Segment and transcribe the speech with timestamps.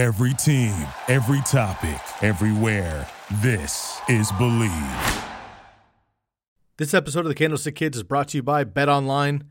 [0.00, 0.74] Every team,
[1.08, 3.06] every topic, everywhere.
[3.42, 5.24] This is Bleav.
[6.78, 9.44] This episode of the Candlestick Kids is brought to you by Bet Online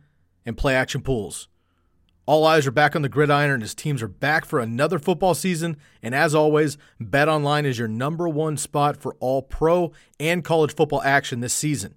[0.48, 1.50] and Play Action Pools.
[2.26, 5.36] All eyes are back on the gridiron and his teams are back for another football
[5.36, 5.78] season.
[6.02, 10.73] And as always, Bet Online is your number one spot for all pro and college
[10.73, 11.93] football action this season.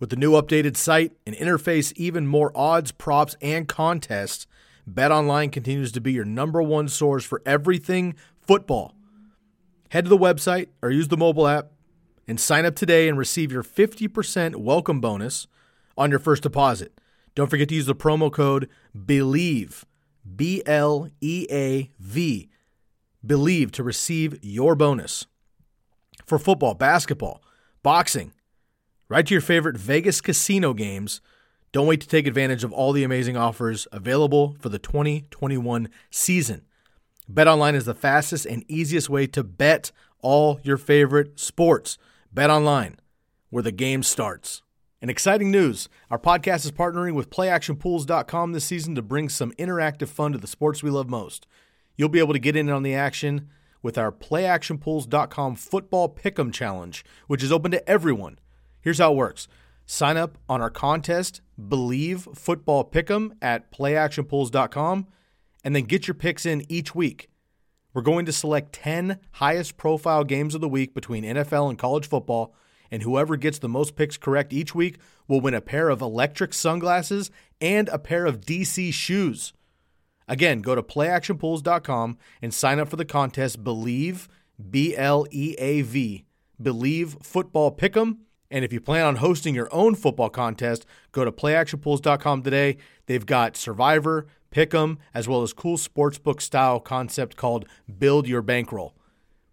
[0.00, 4.48] With the new updated site and interface, even more odds, props, and contests,
[4.90, 8.94] BetOnline continues to be your number one source for everything football.
[9.90, 11.72] Head to the website or use the mobile app
[12.26, 15.46] and sign up today and receive your 50% welcome bonus
[15.96, 16.98] on your first deposit.
[17.34, 19.84] Don't forget to use the promo code BLEAV,
[20.36, 22.48] B L E A V,
[23.26, 25.26] BLEAV to receive your bonus.
[26.26, 27.42] For football, basketball,
[27.82, 28.32] boxing,
[29.08, 31.20] right to your favorite Vegas casino games.
[31.74, 36.62] Don't wait to take advantage of all the amazing offers available for the 2021 season.
[37.28, 41.98] BetOnline is the fastest and easiest way to bet all your favorite sports.
[42.32, 42.98] BetOnline,
[43.50, 44.62] where the game starts.
[45.02, 50.06] And exciting news our podcast is partnering with PlayActionPools.com this season to bring some interactive
[50.06, 51.44] fun to the sports we love most.
[51.96, 53.48] You'll be able to get in on the action
[53.82, 58.38] with our PlayActionPools.com Football Pick'em Challenge, which is open to everyone.
[58.80, 59.48] Here's how it works
[59.86, 65.06] sign up on our contest, Bleav Football Pick'em at PlayActionPools.com,
[65.62, 67.28] and then get your picks in each week.
[67.92, 72.08] We're going to select 10 highest profile games of the week between NFL and college
[72.08, 72.54] football,
[72.90, 76.52] and whoever gets the most picks correct each week will win a pair of electric
[76.52, 79.52] sunglasses and a pair of DC shoes.
[80.26, 84.26] Again, go to playactionpools.com and sign up for the contest Bleav,
[84.70, 86.24] B L E A V,
[86.60, 88.18] Bleav Football Pick'em.
[88.54, 92.76] And if you plan on hosting your own football contest, go to playactionpools.com today.
[93.06, 97.66] They've got Survivor, Pick'em, as well as cool sportsbook style concept called
[97.98, 98.94] Build Your Bankroll.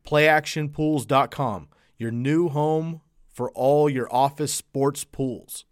[0.05, 5.65] PlayActionPools.com, your new home for all your office sports pools.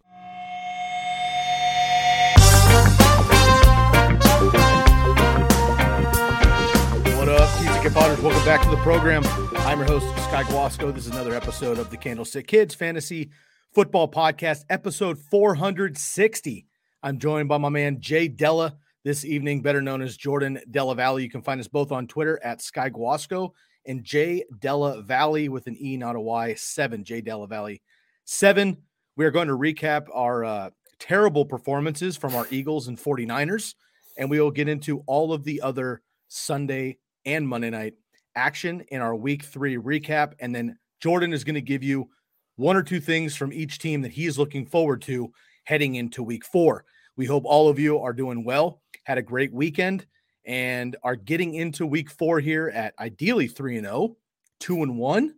[7.14, 8.20] What up, Pizza Potters?
[8.20, 9.22] Welcome back to the program.
[9.66, 10.90] I'm your host, Sky Guasco.
[10.90, 13.30] This is another episode of the Candlestick Kids Fantasy
[13.72, 16.66] Football Podcast, episode 460.
[17.02, 21.20] I'm joined by my man, Jay Della this evening, better known as Jordan Della Valle.
[21.20, 23.54] You can find us both on Twitter at Sky Guasco
[23.86, 27.76] and Jay Della Valle with an E, not a Y, seven, Jay Della Valle
[28.24, 28.78] seven.
[29.16, 33.74] We are going to recap our uh, terrible performances from our Eagles and 49ers,
[34.16, 37.94] and we will get into all of the other Sunday and Monday night
[38.34, 40.34] action in our week three recap.
[40.40, 42.08] And then Jordan is going to give you
[42.56, 45.32] one or two things from each team that he is looking forward to
[45.64, 46.84] heading into week four.
[47.16, 50.06] We hope all of you are doing well, had a great weekend,
[50.44, 54.16] and are getting into week four here at ideally 3 and 0,
[54.60, 55.34] 2 and 1.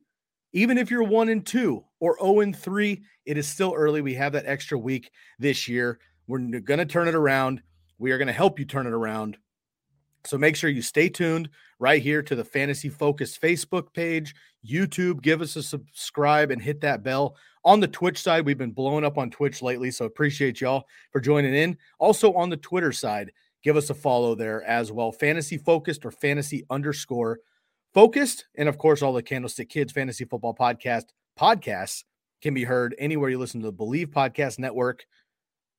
[0.52, 4.00] Even if you're 1 and 2 or 0 and 3, it is still early.
[4.00, 5.98] We have that extra week this year.
[6.26, 7.62] We're going to turn it around.
[7.98, 9.38] We are going to help you turn it around.
[10.24, 14.34] So make sure you stay tuned right here to the Fantasy Focus Facebook page,
[14.66, 15.22] YouTube.
[15.22, 17.36] Give us a subscribe and hit that bell.
[17.64, 21.20] On the Twitch side, we've been blowing up on Twitch lately, so appreciate y'all for
[21.20, 21.76] joining in.
[21.98, 25.12] Also on the Twitter side, give us a follow there as well.
[25.12, 27.38] Fantasy focused or fantasy underscore
[27.94, 28.46] focused.
[28.56, 31.04] And of course, all the Candlestick Kids Fantasy Football Podcast
[31.38, 32.04] podcasts
[32.42, 35.04] can be heard anywhere you listen to the Bleav Podcast Network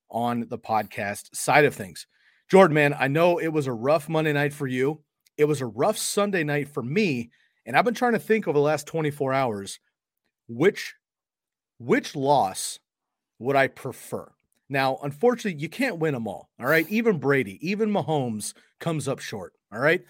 [0.10, 2.08] on the podcast side of things.
[2.54, 5.02] Jordan, man, I know it was a rough Monday night for you.
[5.40, 7.32] It was a rough Sunday night for me.
[7.66, 9.80] And I've been trying to think over the last 24 hours
[10.48, 10.94] which
[11.80, 12.78] which loss
[13.40, 14.32] would I prefer?
[14.70, 16.52] Now, unfortunately, you can't win them all.
[16.60, 16.88] All right.
[16.90, 19.54] Even Brady, even Mahomes comes up short.
[19.74, 20.04] All right.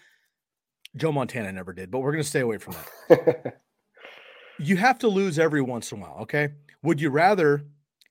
[0.98, 2.76] Joe Montana never did, but we're going to stay away from
[3.08, 3.62] that.
[4.60, 6.18] you have to lose every once in a while.
[6.24, 6.50] Okay.
[6.82, 7.64] Would you rather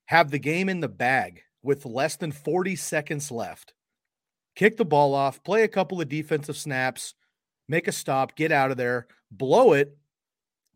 [0.06, 3.75] have the game in the bag with less than 40 seconds left
[4.54, 7.14] kick the ball off, play a couple of defensive snaps,
[7.68, 9.96] make a stop, get out of there, blow it,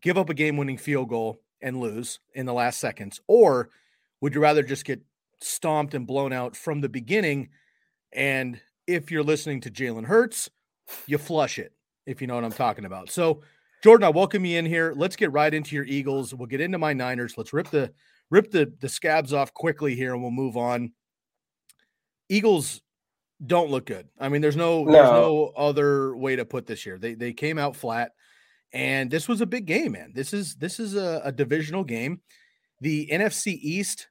[0.01, 3.19] give up a game winning field goal and lose in the last seconds?
[3.27, 3.69] Or
[4.21, 5.01] would you rather just get
[5.41, 7.49] stomped and blown out from the beginning?
[8.13, 10.49] And if you're listening to Jalen Hurts,
[11.05, 11.73] you flush it,
[12.05, 13.09] if you know what I'm talking about.
[13.09, 13.41] So,
[13.83, 14.93] Jordan, I welcome you in here.
[14.95, 16.33] Let's get right into your Eagles.
[16.33, 17.37] We'll get into my Niners.
[17.37, 17.91] Let's rip the
[18.29, 20.93] rip the the scabs off quickly here and we'll move on.
[22.29, 22.81] Eagles
[23.45, 24.07] don't look good.
[24.19, 26.97] I mean, there's no, no, there's no other way to put this year.
[26.97, 28.11] They they came out flat,
[28.73, 30.11] and this was a big game, man.
[30.15, 32.21] This is this is a, a divisional game.
[32.81, 34.07] The NFC East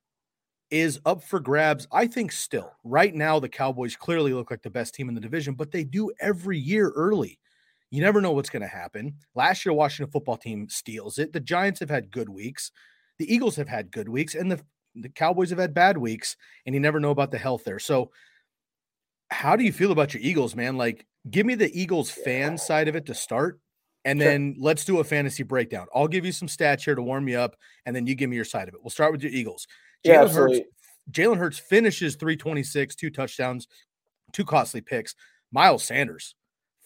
[0.71, 1.87] is up for grabs.
[1.93, 5.21] I think still right now the Cowboys clearly look like the best team in the
[5.21, 7.39] division, but they do every year early.
[7.91, 9.15] You never know what's going to happen.
[9.37, 11.33] Last year, Washington football team steals it.
[11.33, 12.73] The Giants have had good weeks.
[13.19, 14.61] The Eagles have had good weeks, and the
[14.97, 17.79] the Cowboys have had bad weeks, and you never know about the health there.
[17.79, 18.11] So,
[19.31, 20.77] how do you feel about your Eagles, man?
[20.77, 23.61] Like, give me the Eagles fan side of it to start,
[24.05, 24.31] and Sure.
[24.31, 25.87] then let's do a fantasy breakdown.
[25.95, 28.37] I'll give you some stats here to warm you up, and then you give me
[28.37, 28.81] your side of it.
[28.83, 29.67] We'll start with your Eagles.
[30.03, 30.61] Yeah, Jalen Hurts.
[31.11, 33.69] Jalen Hurts finishes 326, two touchdowns,
[34.33, 35.15] two costly picks.
[35.53, 36.35] Miles Sanders,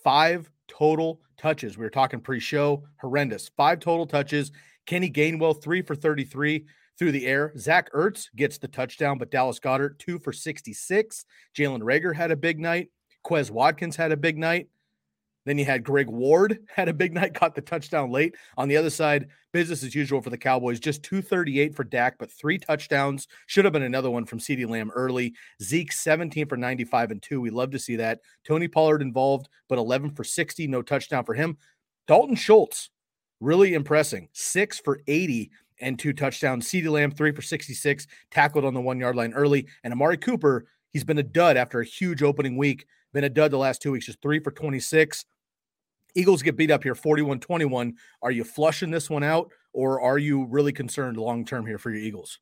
[0.04, 1.76] five total touches.
[1.76, 3.50] We were talking pre-show, horrendous.
[3.56, 4.52] Five total touches.
[4.86, 6.66] Kenny Gainwell, three for 33
[7.00, 7.54] through the air.
[7.56, 11.24] Zach Ertz gets the touchdown, but Dallas Goedert, two for 66.
[11.56, 12.90] Jalen Reagor had a big night.
[13.26, 14.68] Quez Watkins had a big night.
[15.46, 18.34] Then you had Greg Ward had a big night, got the touchdown late.
[18.58, 20.78] On the other side, business as usual for the Cowboys.
[20.78, 23.26] Just 238 for Dak, but three touchdowns.
[23.46, 25.32] Should have been another one from CeeDee Lamb early.
[25.62, 27.40] Zeke 17 for 95 and two.
[27.40, 28.20] We love to see that.
[28.46, 30.66] Tony Pollard involved, but 11 for 60.
[30.66, 31.56] No touchdown for him.
[32.06, 32.90] Dalton Schultz,
[33.40, 34.28] really impressing.
[34.32, 35.50] Six for 80
[35.80, 36.68] and two touchdowns.
[36.68, 39.66] CeeDee Lamb, three for 66, tackled on the one yard line early.
[39.84, 42.86] And Amari Cooper, he's been a dud after a huge opening week.
[43.12, 45.24] Been a dud the last two weeks, just three for 26.
[46.14, 47.94] Eagles get beat up here 41 21.
[48.22, 51.90] Are you flushing this one out, or are you really concerned long term here for
[51.90, 52.38] your Eagles?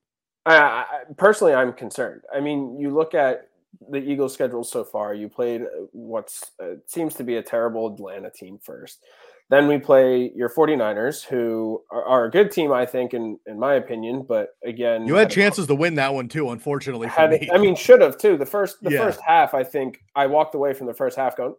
[1.17, 2.23] Personally, I'm concerned.
[2.35, 3.49] I mean, you look at
[3.90, 5.14] the Eagles' schedule so far.
[5.14, 5.62] You played
[5.93, 6.32] what
[6.62, 9.05] uh, seems to be a terrible Atlanta team first.
[9.50, 13.59] Then we play your 49ers, who are, are a good team, I think, in in
[13.59, 14.27] my opinion.
[14.29, 17.09] But again, You had chances to win that one too, unfortunately.
[17.09, 17.49] For had, me.
[17.53, 18.37] I mean, should have too.
[18.37, 18.99] The first the Yeah.
[19.05, 21.55] first half, I think I walked away from the first half going,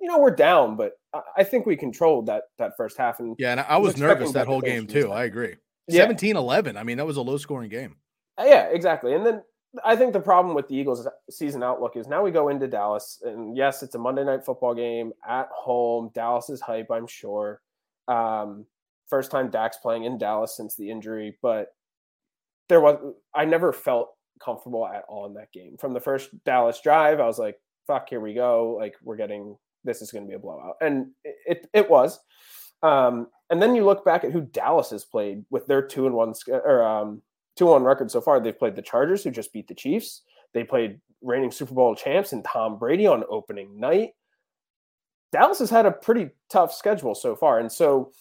[0.00, 3.20] you know, we're down, but I, I think we controlled that that first half.
[3.20, 5.10] And yeah, and I, I was was nervous that whole game too.
[5.10, 5.56] I agree.
[5.88, 6.02] Yeah.
[6.02, 6.76] 17 11.
[6.76, 7.96] I mean, that was a low scoring game.
[8.38, 9.14] Uh, Yeah, exactly.
[9.14, 9.42] And then
[9.84, 13.22] I think the problem with the Eagles' season outlook is now we go into Dallas,
[13.24, 16.10] and yes, it's a Monday night football game at home.
[16.12, 17.60] Dallas is hype, I'm sure.
[18.08, 18.66] Um,
[19.08, 21.74] first time Dak's playing in Dallas since the injury, but
[22.68, 22.96] there was
[23.34, 24.10] I never felt
[24.42, 25.76] comfortable at all in that game.
[25.78, 28.76] From the first Dallas drive, I was like, "Fuck, here we go!
[28.78, 32.18] Like we're getting this is going to be a blowout," and it it, was.
[32.82, 36.14] Um, and then you look back at who Dallas has played with their two and
[36.14, 37.22] one or um,
[37.56, 38.40] two one record so far.
[38.40, 40.22] They've played the Chargers, who just beat the Chiefs.
[40.52, 44.10] They played reigning Super Bowl champs and Tom Brady on opening night.
[45.32, 48.12] Dallas has had a pretty tough schedule so far, and so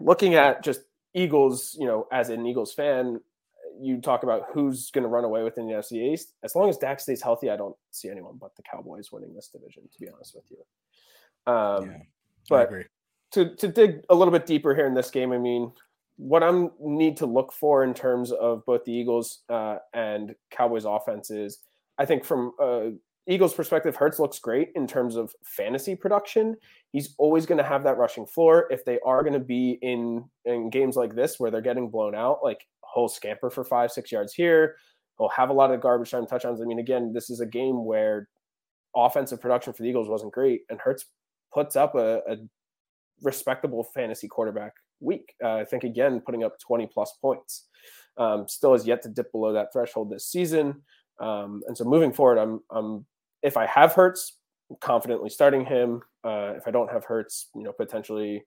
[0.00, 0.80] looking at just
[1.14, 3.20] Eagles, you know, as an Eagles fan,
[3.80, 6.34] you talk about who's going to run away within the NFC East.
[6.42, 9.48] As long as Dak stays healthy, I don't see anyone but the Cowboys winning this
[9.48, 9.84] division.
[9.92, 11.96] To be honest with you, um, yeah,
[12.48, 12.70] but
[13.32, 15.72] to to dig a little bit deeper here in this game, I mean,
[16.16, 20.84] what I'm need to look for in terms of both the Eagles uh, and Cowboys
[20.84, 21.58] offenses,
[21.98, 22.90] I think from uh,
[23.26, 26.56] Eagles' perspective, Hurts looks great in terms of fantasy production.
[26.92, 28.66] He's always going to have that rushing floor.
[28.70, 32.14] If they are going to be in in games like this where they're getting blown
[32.14, 34.76] out, like whole scamper for five six yards here,
[35.18, 36.60] he'll have a lot of garbage time touchdowns.
[36.60, 38.28] I mean, again, this is a game where
[38.94, 41.06] offensive production for the Eagles wasn't great, and Hurts
[41.54, 42.36] puts up a, a
[43.22, 44.72] respectable fantasy quarterback
[45.02, 45.34] week.
[45.42, 47.68] Uh, I think again putting up 20 plus points.
[48.18, 50.82] Um, still has yet to dip below that threshold this season.
[51.20, 53.06] Um, and so moving forward, I'm, I'm
[53.42, 54.38] if I have Hurts,
[54.80, 56.02] confidently starting him.
[56.24, 58.42] Uh, if I don't have Hurts, you know, potentially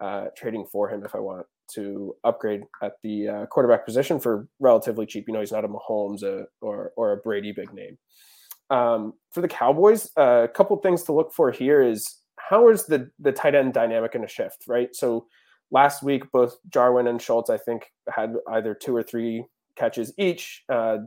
[0.00, 4.48] uh, trading for him if I want to upgrade at the uh, quarterback position for
[4.60, 5.24] relatively cheap.
[5.28, 7.98] You know, he's not a Mahomes uh, or or a Brady big name.
[8.70, 12.86] Um, for the Cowboys, uh, a couple things to look for here is how is
[12.86, 14.94] the the tight end dynamic going to shift, right?
[14.94, 15.26] So
[15.72, 20.62] last week, both Jarwin and Schultz, I think, had either two or three catches each.
[20.68, 20.98] Uh,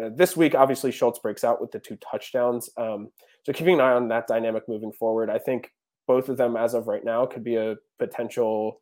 [0.00, 2.70] uh, this week, obviously, Schultz breaks out with the two touchdowns.
[2.78, 3.10] Um,
[3.44, 5.28] so keeping an eye on that dynamic moving forward.
[5.28, 5.70] I think
[6.06, 8.80] both of them, as of right now, could be a potential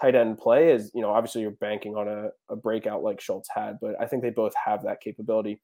[0.00, 0.72] tight end play.
[0.72, 4.06] Is you know, obviously, you're banking on a, a breakout like Schultz had, but I
[4.06, 5.60] think they both have that capability.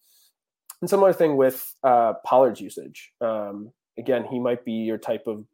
[0.80, 3.12] And similar thing with uh, Pollard's usage.
[3.20, 5.44] Um, again, he might be your type of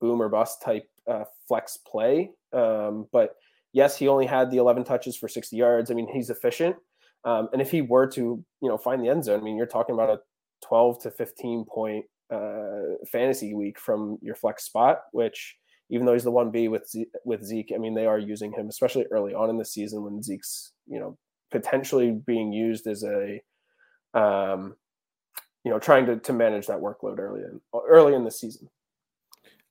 [0.00, 2.30] boom or bust type uh, flex play.
[2.52, 3.36] Um, but
[3.72, 5.90] yes, he only had the 11 touches for 60 yards.
[5.90, 6.76] I mean, he's efficient.
[7.24, 9.66] Um, and if he were to, you know, find the end zone, I mean, you're
[9.66, 10.20] talking about a
[10.66, 15.56] 12 to 15 point uh, fantasy week from your flex spot, which
[15.90, 18.52] even though he's the one B with Ze- with Zeke, I mean, they are using
[18.52, 21.16] him, especially early on in the season when Zeke's, you know,
[21.50, 23.40] potentially being used as a,
[24.14, 24.76] um,
[25.64, 28.68] you know, trying to, to manage that workload early in early in the season.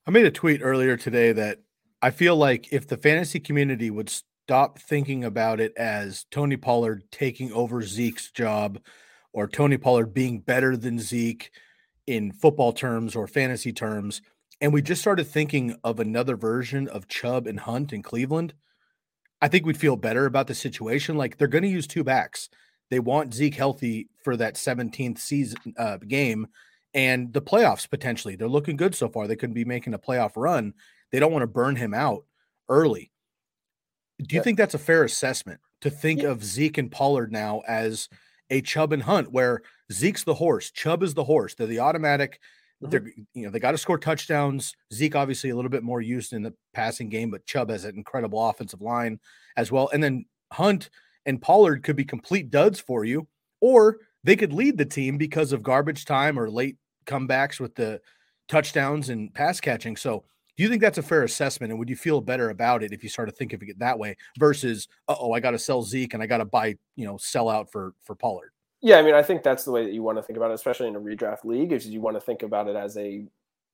[0.06, 1.60] I made a tweet earlier today that
[2.00, 7.02] I feel like if the fantasy community would stop thinking about it as Tony Pollard
[7.10, 8.78] taking over Zeke's job
[9.32, 11.50] or Tony Pollard being better than Zeke
[12.06, 14.22] in football terms or fantasy terms,
[14.60, 18.54] and we just started thinking of another version of Chubb and Hunt in Cleveland,
[19.40, 21.16] I think we'd feel better about the situation.
[21.16, 22.48] Like they're going to use two backs.
[22.90, 26.48] They want Zeke healthy for that 17th season uh, game
[26.94, 28.34] and the playoffs potentially.
[28.34, 29.26] They're looking good so far.
[29.26, 30.74] They could be making a playoff run.
[31.12, 32.24] They don't want to burn him out
[32.68, 33.10] early.
[34.18, 34.42] Do you yeah.
[34.42, 36.30] think that's a fair assessment to think yeah.
[36.30, 38.08] of Zeke and Pollard now as
[38.50, 39.62] a Chubb and Hunt, where
[39.92, 41.54] Zeke's the horse, Chubb is the horse?
[41.54, 42.40] They're the automatic.
[42.82, 42.90] Mm-hmm.
[42.90, 44.74] They're you know they got to score touchdowns.
[44.92, 47.96] Zeke obviously a little bit more used in the passing game, but Chubb has an
[47.96, 49.20] incredible offensive line
[49.56, 49.88] as well.
[49.92, 50.90] And then Hunt
[51.26, 53.28] and Pollard could be complete duds for you,
[53.60, 58.00] or they could lead the team because of garbage time or late comebacks with the
[58.48, 59.96] touchdowns and pass catching.
[59.96, 60.24] So,
[60.58, 61.70] do you think that's a fair assessment?
[61.70, 64.16] And would you feel better about it if you started thinking of it that way
[64.40, 67.48] versus, oh, I got to sell Zeke and I got to buy, you know, sell
[67.48, 68.50] out for for Pollard?
[68.80, 70.54] Yeah, I mean, I think that's the way that you want to think about it,
[70.54, 73.24] especially in a redraft league, is you want to think about it as a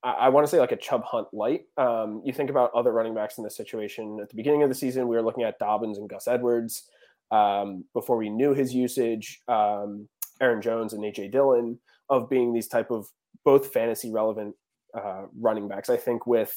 [0.02, 1.62] I want to say like a Chubb Hunt light.
[1.78, 4.18] Um, you think about other running backs in this situation.
[4.20, 6.90] At the beginning of the season, we were looking at Dobbins and Gus Edwards.
[7.30, 10.06] Um, before we knew his usage, um,
[10.42, 11.78] Aaron Jones and AJ Dillon
[12.10, 13.08] of being these type of
[13.46, 14.54] both fantasy relevant
[14.94, 15.88] uh, running backs.
[15.88, 16.54] I think with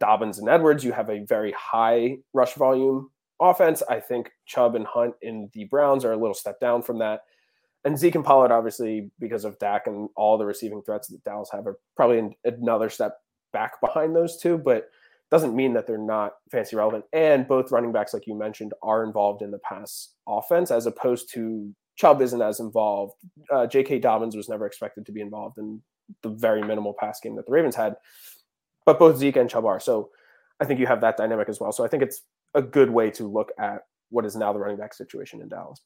[0.00, 3.82] Dobbins and Edwards, you have a very high rush volume offense.
[3.88, 7.20] I think Chubb and Hunt in the Browns are a little step down from that.
[7.84, 11.50] And Zeke and Pollard, obviously, because of Dak and all the receiving threats that Dallas
[11.52, 13.18] have, are probably another step
[13.52, 14.58] back behind those two.
[14.58, 14.88] But
[15.30, 17.04] doesn't mean that they're not fancy relevant.
[17.12, 21.32] And both running backs, like you mentioned, are involved in the pass offense as opposed
[21.34, 23.14] to Chubb isn't as involved.
[23.50, 23.98] Uh, J.K.
[23.98, 25.82] Dobbins was never expected to be involved in
[26.22, 27.96] the very minimal pass game that the Ravens had,
[28.86, 29.80] but both Zeke and Chubb are.
[29.80, 30.10] So
[30.60, 31.72] I think you have that dynamic as well.
[31.72, 32.22] So I think it's
[32.54, 35.82] a good way to look at what is now the running back situation in Dallas.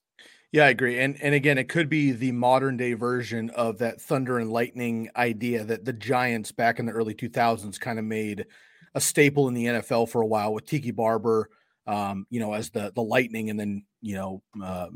[0.52, 0.98] Yeah, I agree.
[0.98, 5.08] And and again, it could be the modern day version of that thunder and lightning
[5.16, 8.46] idea that the Giants back in the early 2000s kind of made
[8.94, 11.48] a staple in the NFL for a while with Tiki Barber,
[11.86, 14.88] um, you know, as the the lightning, and then you know uh,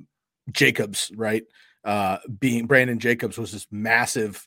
[0.50, 1.44] Jacobs, right?
[1.84, 4.44] Uh, being Brandon Jacobs was this massive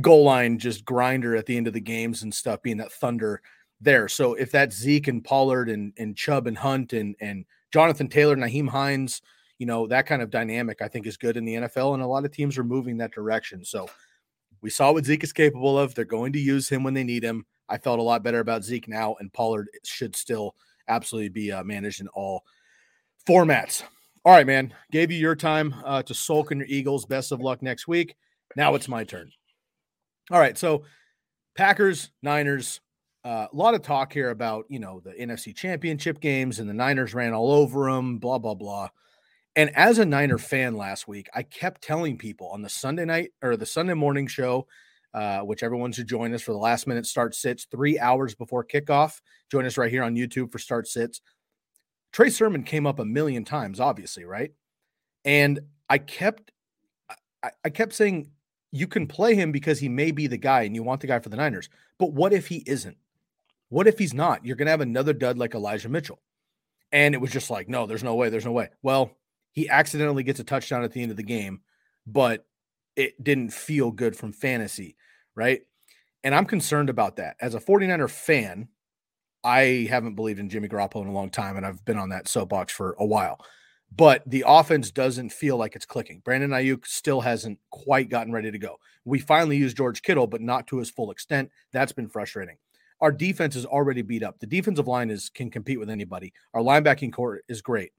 [0.00, 3.42] goal line just grinder at the end of the games and stuff, being that thunder
[3.80, 4.08] there.
[4.08, 8.36] So if that's Zeke and Pollard and and Chubb and Hunt and and Jonathan Taylor,
[8.36, 9.22] Nyheim Hines,
[9.58, 12.06] you know that kind of dynamic, I think is good in the NFL, and a
[12.06, 13.64] lot of teams are moving that direction.
[13.64, 13.88] So
[14.60, 15.94] we saw what Zeke is capable of.
[15.94, 17.44] They're going to use him when they need him.
[17.68, 20.54] I felt a lot better about Zeke now, and Pollard should still
[20.88, 22.42] absolutely be uh, managed in all
[23.28, 23.82] formats.
[24.28, 24.74] All right, man.
[24.92, 27.06] Gave you your time uh, to sulk in your Eagles.
[27.06, 28.14] Best of luck next week.
[28.56, 29.30] Now it's my turn.
[30.30, 30.58] All right.
[30.58, 30.84] So,
[31.56, 32.82] Packers, Niners.
[33.24, 36.74] Uh, a lot of talk here about you know the NFC Championship games and the
[36.74, 38.18] Niners ran all over them.
[38.18, 38.90] Blah blah blah.
[39.56, 43.30] And as a Niner fan last week, I kept telling people on the Sunday night
[43.40, 44.66] or the Sunday morning show,
[45.14, 48.62] uh, which everyone should join us for the last minute start sits three hours before
[48.62, 49.22] kickoff.
[49.50, 51.22] Join us right here on YouTube for start sits.
[52.12, 54.52] Trey Sermon came up a million times, obviously, right?
[55.24, 56.52] And I kept
[57.42, 58.30] I, I kept saying
[58.72, 61.18] you can play him because he may be the guy and you want the guy
[61.18, 61.68] for the Niners.
[61.98, 62.96] But what if he isn't?
[63.70, 64.44] What if he's not?
[64.44, 66.20] You're gonna have another dud like Elijah Mitchell.
[66.90, 68.70] And it was just like, no, there's no way, there's no way.
[68.82, 69.12] Well,
[69.52, 71.60] he accidentally gets a touchdown at the end of the game,
[72.06, 72.46] but
[72.96, 74.96] it didn't feel good from fantasy,
[75.34, 75.62] right?
[76.24, 77.36] And I'm concerned about that.
[77.40, 78.68] As a 49er fan,
[79.44, 82.28] I haven't believed in Jimmy Garoppolo in a long time, and I've been on that
[82.28, 83.38] soapbox for a while.
[83.94, 86.20] But the offense doesn't feel like it's clicking.
[86.24, 88.76] Brandon Aiyuk still hasn't quite gotten ready to go.
[89.04, 91.50] We finally used George Kittle, but not to his full extent.
[91.72, 92.56] That's been frustrating.
[93.00, 94.40] Our defense is already beat up.
[94.40, 96.32] The defensive line is can compete with anybody.
[96.52, 97.92] Our linebacking corps is great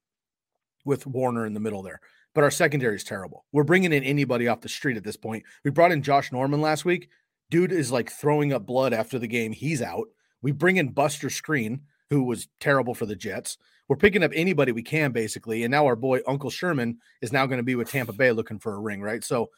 [0.86, 2.02] with Warner in the middle there,
[2.36, 3.46] but our secondary is terrible.
[3.52, 5.44] We're bringing in anybody off the street at this point.
[5.64, 7.10] We brought in Josh Norman last week.
[7.50, 9.54] Dude is like throwing up blood after the game.
[9.54, 10.08] He's out.
[10.42, 13.58] We bring in Buster Skrine, who was terrible for the Jets.
[13.88, 15.64] We're picking up anybody we can, basically.
[15.64, 18.60] And now our boy Uncle Sherman is now going to be with Tampa Bay looking
[18.60, 19.24] for a ring, right?
[19.24, 19.50] So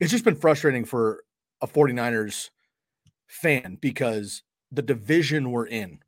[0.00, 1.24] it's just been frustrating for
[1.60, 2.50] a 49ers
[3.26, 5.98] fan because the division we're in.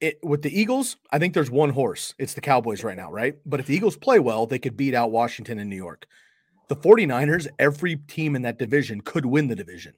[0.00, 2.14] It, with the Eagles, I think there's one horse.
[2.18, 3.36] It's the Cowboys right now, right?
[3.46, 6.06] But if the Eagles play well, they could beat out Washington and New York.
[6.68, 9.94] The 49ers, every team in that division could win the division.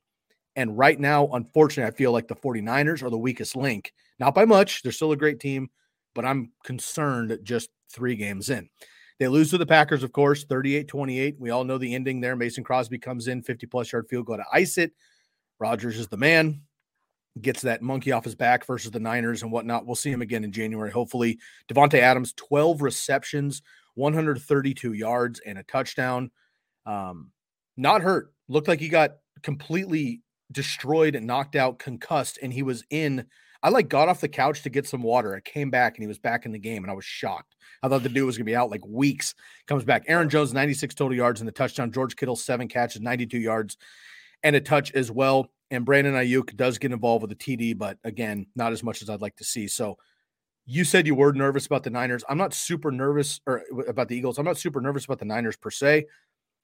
[0.56, 3.92] And right now, unfortunately, I feel like the 49ers are the weakest link.
[4.18, 4.82] Not by much.
[4.82, 5.68] They're still a great team,
[6.14, 8.68] but I'm concerned just three games in.
[9.18, 11.36] They lose to the Packers, of course, 38 28.
[11.38, 12.36] We all know the ending there.
[12.36, 14.92] Mason Crosby comes in, 50 plus yard field goal to ice it.
[15.58, 16.62] Rodgers is the man,
[17.40, 19.86] gets that monkey off his back versus the Niners and whatnot.
[19.86, 21.38] We'll see him again in January, hopefully.
[21.68, 23.62] Davante Adams, 12 receptions,
[23.94, 26.30] 132 yards, and a touchdown.
[26.84, 27.32] Um,
[27.78, 28.32] not hurt.
[28.48, 30.22] Looked like he got completely
[30.52, 33.26] destroyed and knocked out, concussed, and he was in.
[33.62, 35.34] I like got off the couch to get some water.
[35.34, 37.56] I came back and he was back in the game, and I was shocked.
[37.82, 39.34] I thought the dude was gonna be out like weeks.
[39.66, 40.04] Comes back.
[40.08, 41.92] Aaron Jones, 96 total yards in the touchdown.
[41.92, 43.76] George Kittle, seven catches, 92 yards,
[44.42, 45.50] and a touch as well.
[45.70, 49.10] And Brandon Aiyuk does get involved with a TD, but again, not as much as
[49.10, 49.66] I'd like to see.
[49.66, 49.98] So
[50.66, 52.24] you said you were nervous about the Niners.
[52.28, 54.38] I'm not super nervous or about the Eagles.
[54.38, 56.06] I'm not super nervous about the Niners per se,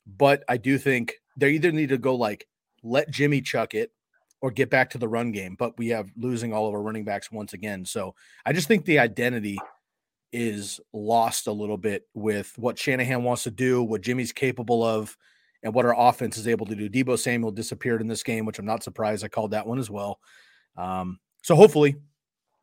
[0.06, 2.46] but I do think they either need to go like
[2.82, 3.92] let Jimmy chuck it
[4.40, 5.54] or get back to the run game.
[5.58, 7.84] But we have losing all of our running backs once again.
[7.84, 9.58] So I just think the identity
[10.32, 15.16] is lost a little bit with what Shanahan wants to do, what Jimmy's capable of,
[15.62, 16.88] and what our offense is able to do.
[16.88, 19.24] Deebo Samuel disappeared in this game, which I'm not surprised.
[19.24, 20.18] I called that one as well.
[20.76, 21.96] Um, so hopefully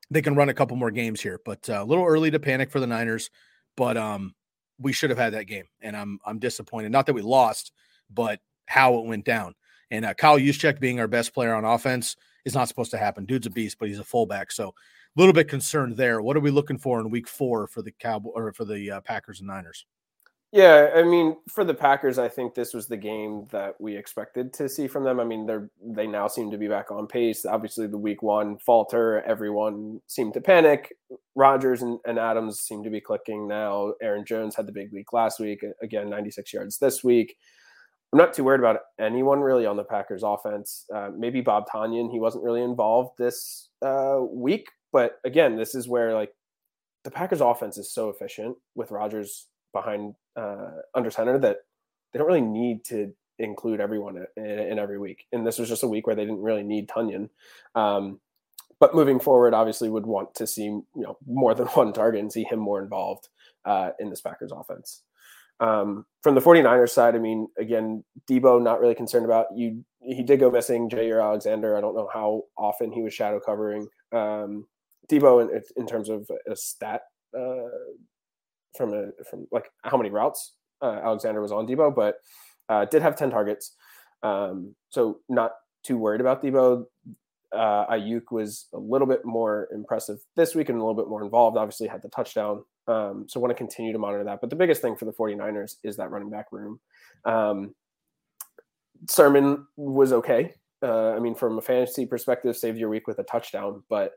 [0.10, 2.72] they can run a couple more games here, but uh, a little early to panic
[2.72, 3.30] for the Niners.
[3.78, 4.34] But um,
[4.80, 6.92] we should have had that game, and I'm I'm disappointed.
[6.92, 7.72] Not that we lost,
[8.10, 9.54] but how it went down.
[9.92, 12.16] And uh, Kyle Juszczyk being our best player on offense
[12.46, 13.26] is not supposed to happen.
[13.26, 16.22] Dude's a beast, but he's a fullback, so a little bit concerned there.
[16.22, 19.02] What are we looking for in Week Four for the Cowboy or for the uh,
[19.02, 19.86] Packers and Niners?
[20.52, 24.52] Yeah, I mean, for the Packers, I think this was the game that we expected
[24.54, 25.20] to see from them.
[25.20, 27.46] I mean, they're they now seem to be back on pace.
[27.46, 30.92] Obviously, the week one falter, everyone seemed to panic.
[31.36, 33.94] Rodgers and, and Adams seem to be clicking now.
[34.02, 35.64] Aaron Jones had the big week last week.
[35.84, 37.38] Again, 96 yards this week.
[38.12, 40.86] I'm not too worried about anyone really on the Packers offense.
[40.94, 45.88] Uh, maybe Bob Tonyan, he wasn't really involved this uh, week, but again, this is
[45.88, 46.32] where like
[47.04, 51.58] the Packers offense is so efficient with Rodgers behind uh, under center that
[52.12, 55.26] they don't really need to include everyone in, in, every week.
[55.32, 57.30] And this was just a week where they didn't really need Tonyan.
[57.76, 58.20] Um,
[58.80, 62.32] but moving forward, obviously, would want to see you know more than one target and
[62.32, 63.28] see him more involved
[63.66, 65.04] uh, in this Packers offense.
[65.60, 69.84] Um, from the 49ers side, I mean, again, Deebo not really concerned about you.
[70.02, 70.90] He did go missing.
[70.90, 73.88] Jaire Alexander, I don't know how often he was shadow covering.
[74.14, 74.66] Um,
[75.12, 77.02] Deebo, in, in terms of a stat
[77.38, 77.70] uh,
[78.76, 82.16] from a from like how many routes uh, Alexander was on Deebo, but
[82.70, 83.76] uh, did have ten targets.
[84.24, 85.52] Um, so not
[85.84, 86.86] too worried about Deebo.
[87.52, 91.24] Uh, Aiyuk was a little bit more impressive this week and a little bit more
[91.24, 91.58] involved.
[91.58, 92.64] Obviously, had the touchdown.
[92.90, 94.42] Um, so want to continue to monitor that.
[94.42, 96.80] But the biggest thing for the 49ers is that running back room.
[97.24, 97.76] Um,
[99.08, 100.56] Sermon was okay.
[100.82, 104.14] Uh, I mean, from a fantasy perspective, saved your week with a touchdown, but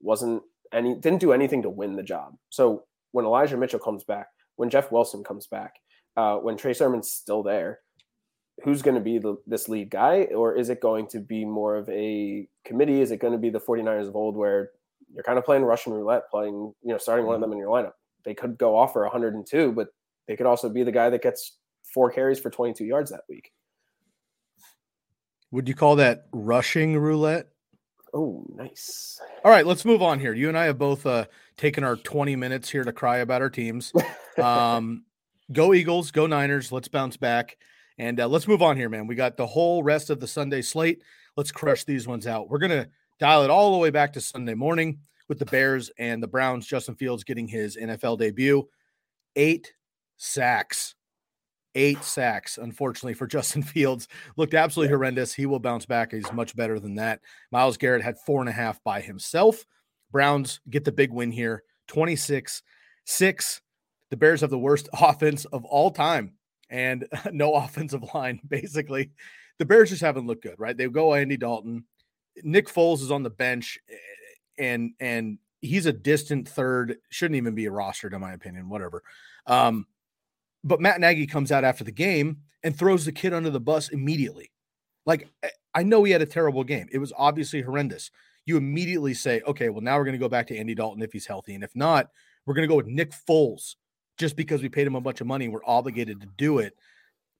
[0.00, 2.34] wasn't any didn't do anything to win the job.
[2.50, 5.74] So when Elijah Mitchell comes back, when Jeff Wilson comes back,
[6.16, 7.80] uh, when Trey Sermon's still there,
[8.62, 10.28] who's going to be the, this lead guy?
[10.34, 13.00] Or is it going to be more of a committee?
[13.00, 14.70] Is it going to be the 49ers of old where
[15.14, 17.68] you're kind of playing Russian roulette, playing, you know, starting one of them in your
[17.68, 17.92] lineup?
[18.24, 19.88] They could go off for 102, but
[20.26, 21.58] they could also be the guy that gets
[21.92, 23.52] four carries for 22 yards that week.
[25.50, 27.48] Would you call that rushing roulette?
[28.12, 29.20] Oh, nice.
[29.44, 30.32] All right, let's move on here.
[30.32, 33.50] You and I have both uh, taken our 20 minutes here to cry about our
[33.50, 33.92] teams.
[34.36, 35.04] Um,
[35.52, 36.72] go Eagles, go Niners.
[36.72, 37.56] Let's bounce back.
[37.98, 39.06] And uh, let's move on here, man.
[39.06, 41.02] We got the whole rest of the Sunday slate.
[41.36, 42.50] Let's crush these ones out.
[42.50, 44.98] We're going to dial it all the way back to Sunday morning
[45.28, 46.66] with the Bears and the Browns.
[46.66, 48.68] Justin Fields getting his NFL debut.
[49.36, 49.72] Eight
[50.16, 50.94] sacks
[51.74, 54.08] eight sacks, unfortunately, for Justin Fields.
[54.36, 55.34] Looked absolutely horrendous.
[55.34, 56.12] He will bounce back.
[56.12, 57.20] He's much better than that.
[57.50, 59.64] Myles Garrett had four and a half by himself.
[60.10, 62.62] Browns get the big win here 26
[63.06, 63.60] 6.
[64.10, 66.34] The Bears have the worst offense of all time
[66.70, 69.10] and no offensive line, basically.
[69.58, 70.76] The Bears just haven't looked good, right?
[70.76, 71.84] They go Andy Dalton.
[72.42, 73.94] Nick Foles is on the bench eh,
[74.58, 79.02] and and he's a distant third, shouldn't even be a rostered, in my opinion, whatever.
[79.46, 79.86] Um,
[80.62, 83.88] but Matt Nagy comes out after the game and throws the kid under the bus
[83.88, 84.50] immediately.
[85.06, 86.88] Like, eh, I know he had a terrible game.
[86.92, 88.10] It was obviously horrendous.
[88.46, 91.12] You immediately say, okay, well, now we're going to go back to Andy Dalton if
[91.12, 91.54] he's healthy.
[91.54, 92.10] And if not,
[92.46, 93.76] we're going to go with Nick Foles
[94.18, 95.48] just because we paid him a bunch of money.
[95.48, 96.76] We're obligated to do it.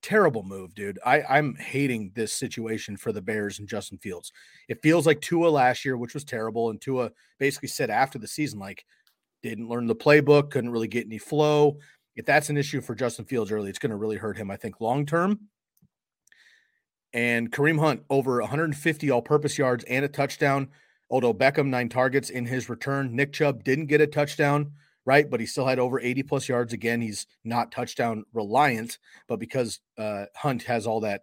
[0.04, 1.00] Terrible move, dude.
[1.04, 4.32] I, I'm hating this situation for the Bears and Justin Fields.
[4.68, 6.70] It feels like Tua last year, which was terrible.
[6.70, 8.84] And Tua basically said after the season, like,
[9.42, 11.78] didn't learn the playbook, couldn't really get any flow
[12.16, 14.56] if that's an issue for Justin Fields early, it's going to really hurt him, I
[14.56, 15.40] think, long term.
[17.12, 20.68] And Kareem Hunt over 150 all purpose yards and a touchdown.
[21.10, 23.14] Odell Beckham, nine targets in his return.
[23.14, 24.72] Nick Chubb didn't get a touchdown,
[25.06, 25.28] right?
[25.28, 26.72] But he still had over 80 plus yards.
[26.72, 31.22] Again, he's not touchdown reliant, but because uh, Hunt has all that,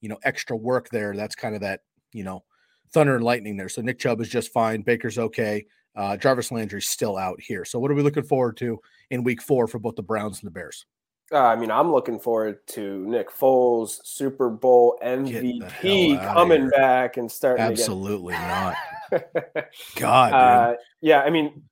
[0.00, 1.80] you know, extra work there, that's kind of that,
[2.12, 2.44] you know,
[2.92, 3.68] thunder and lightning there.
[3.68, 4.82] So Nick Chubb is just fine.
[4.82, 5.66] Baker's okay.
[5.96, 7.64] Uh, Jarvis Landry's still out here.
[7.64, 8.78] So what are we looking forward to
[9.10, 10.86] in week four for both the Browns and the Bears?
[11.32, 17.30] Uh, I mean, I'm looking forward to Nick Foles, Super Bowl MVP coming back and
[17.30, 17.64] starting.
[17.64, 18.74] Absolutely not.
[19.96, 21.20] God, uh, yeah.
[21.20, 21.62] I mean,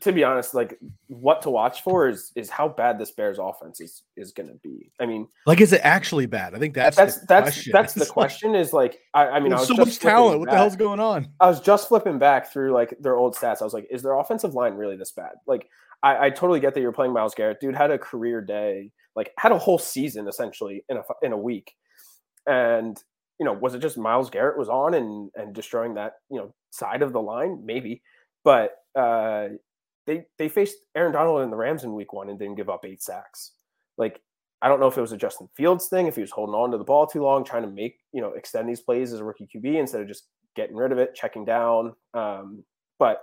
[0.00, 3.80] to be honest, like what to watch for is is how bad this Bears offense
[3.80, 4.92] is is going to be.
[5.00, 6.54] I mean, like, is it actually bad?
[6.54, 7.72] I think that's that's that's question.
[7.72, 8.54] that's the question.
[8.54, 10.38] Is like, I, I mean, I was so much talent.
[10.38, 11.28] What the hell's going on?
[11.40, 13.60] I was just flipping back through like their old stats.
[13.60, 15.32] I was like, is their offensive line really this bad?
[15.46, 15.68] Like,
[16.02, 17.60] I, I totally get that you're playing Myles Garrett.
[17.60, 21.38] Dude had a career day, like had a whole season essentially in a in a
[21.38, 21.74] week,
[22.46, 23.02] and
[23.40, 26.54] you know, was it just Myles Garrett was on and and destroying that you know
[26.70, 27.60] side of the line?
[27.64, 28.02] Maybe,
[28.44, 29.48] but uh,
[30.06, 32.84] they they faced Aaron Donald and the Rams in Week One and didn't give up
[32.84, 33.52] eight sacks.
[33.96, 34.20] Like
[34.62, 36.70] I don't know if it was a Justin Fields thing, if he was holding on
[36.70, 39.24] to the ball too long, trying to make you know extend these plays as a
[39.24, 41.94] rookie QB instead of just getting rid of it, checking down.
[42.14, 42.64] Um,
[42.98, 43.22] but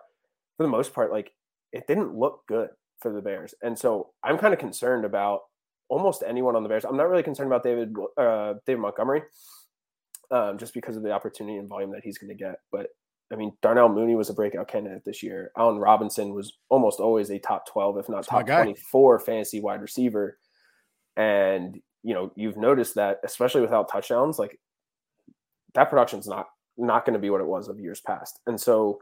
[0.58, 1.32] for the most part, like
[1.72, 5.42] it didn't look good for the Bears, and so I'm kind of concerned about
[5.90, 6.86] almost anyone on the Bears.
[6.86, 9.24] I'm not really concerned about David uh, David Montgomery,
[10.32, 12.56] um, just because of the opportunity and volume that he's going to get.
[12.72, 12.88] But
[13.32, 15.52] I mean, Darnell Mooney was a breakout candidate this year.
[15.58, 20.38] Allen Robinson was almost always a top 12, if not top 24 fantasy wide receiver.
[21.18, 24.60] And, you know, you've noticed that, especially without touchdowns, like
[25.74, 28.40] that production's not not going to be what it was of years past.
[28.46, 29.00] And so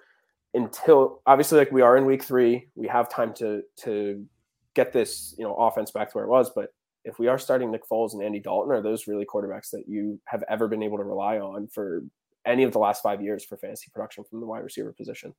[0.53, 4.25] until obviously like we are in week three, we have time to to
[4.73, 6.51] get this, you know, offense back to where it was.
[6.55, 6.69] But
[7.03, 10.19] if we are starting Nick Foles and Andy Dalton, are those really quarterbacks that you
[10.25, 12.03] have ever been able to rely on for
[12.45, 15.33] any of the last five years for fantasy production from the wide receiver position.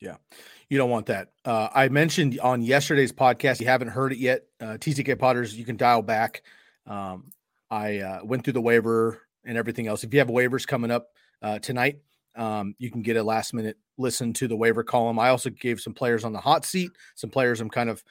[0.00, 0.16] Yeah,
[0.68, 1.28] you don't want that.
[1.44, 4.42] Uh, I mentioned on yesterday's podcast, you haven't heard it yet.
[4.60, 6.42] Uh, TCK Potters, you can dial back.
[6.86, 7.30] Um,
[7.70, 10.02] I uh, went through the waiver and everything else.
[10.02, 11.08] If you have waivers coming up
[11.40, 12.00] uh, tonight,
[12.34, 15.18] um, you can get a last minute listen to the waiver column.
[15.18, 18.02] I also gave some players on the hot seat, some players I'm kind of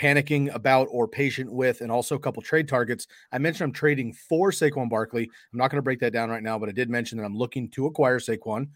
[0.00, 3.06] panicking about or patient with, and also a couple trade targets.
[3.32, 5.24] I mentioned I'm trading for Saquon Barkley.
[5.24, 7.36] I'm not going to break that down right now, but I did mention that I'm
[7.36, 8.68] looking to acquire Saquon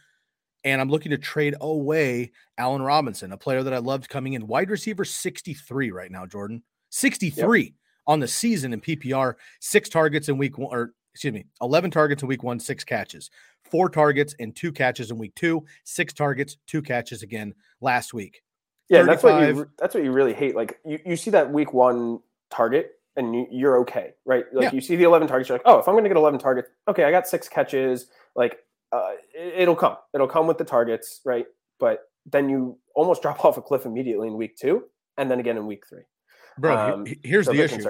[0.65, 4.47] and I'm looking to trade away Allen Robinson, a player that I loved coming in.
[4.47, 6.63] Wide receiver 63 right now, Jordan.
[6.91, 7.73] 63 yep.
[8.07, 12.23] on the season in PPR, six targets in week one, or excuse me, 11 targets
[12.23, 13.31] in week one, six catches,
[13.65, 18.44] four targets and two catches in week two, six targets, two catches again last week.
[18.89, 20.55] Yeah, that's what you that's what you really hate.
[20.55, 22.21] Like you, you see that week one
[22.51, 24.45] target and you, are okay, right?
[24.53, 24.73] Like yeah.
[24.73, 26.69] you see the 11 targets, you're like, oh, if I'm going to get 11 targets,
[26.89, 28.07] okay, I got six catches.
[28.35, 28.59] Like
[28.93, 31.47] uh, it, will come, it'll come with the targets, right?
[31.79, 34.85] But then you almost drop off a cliff immediately in week two,
[35.17, 36.03] and then again in week three.
[36.59, 37.83] Bro, um, here's so the issue: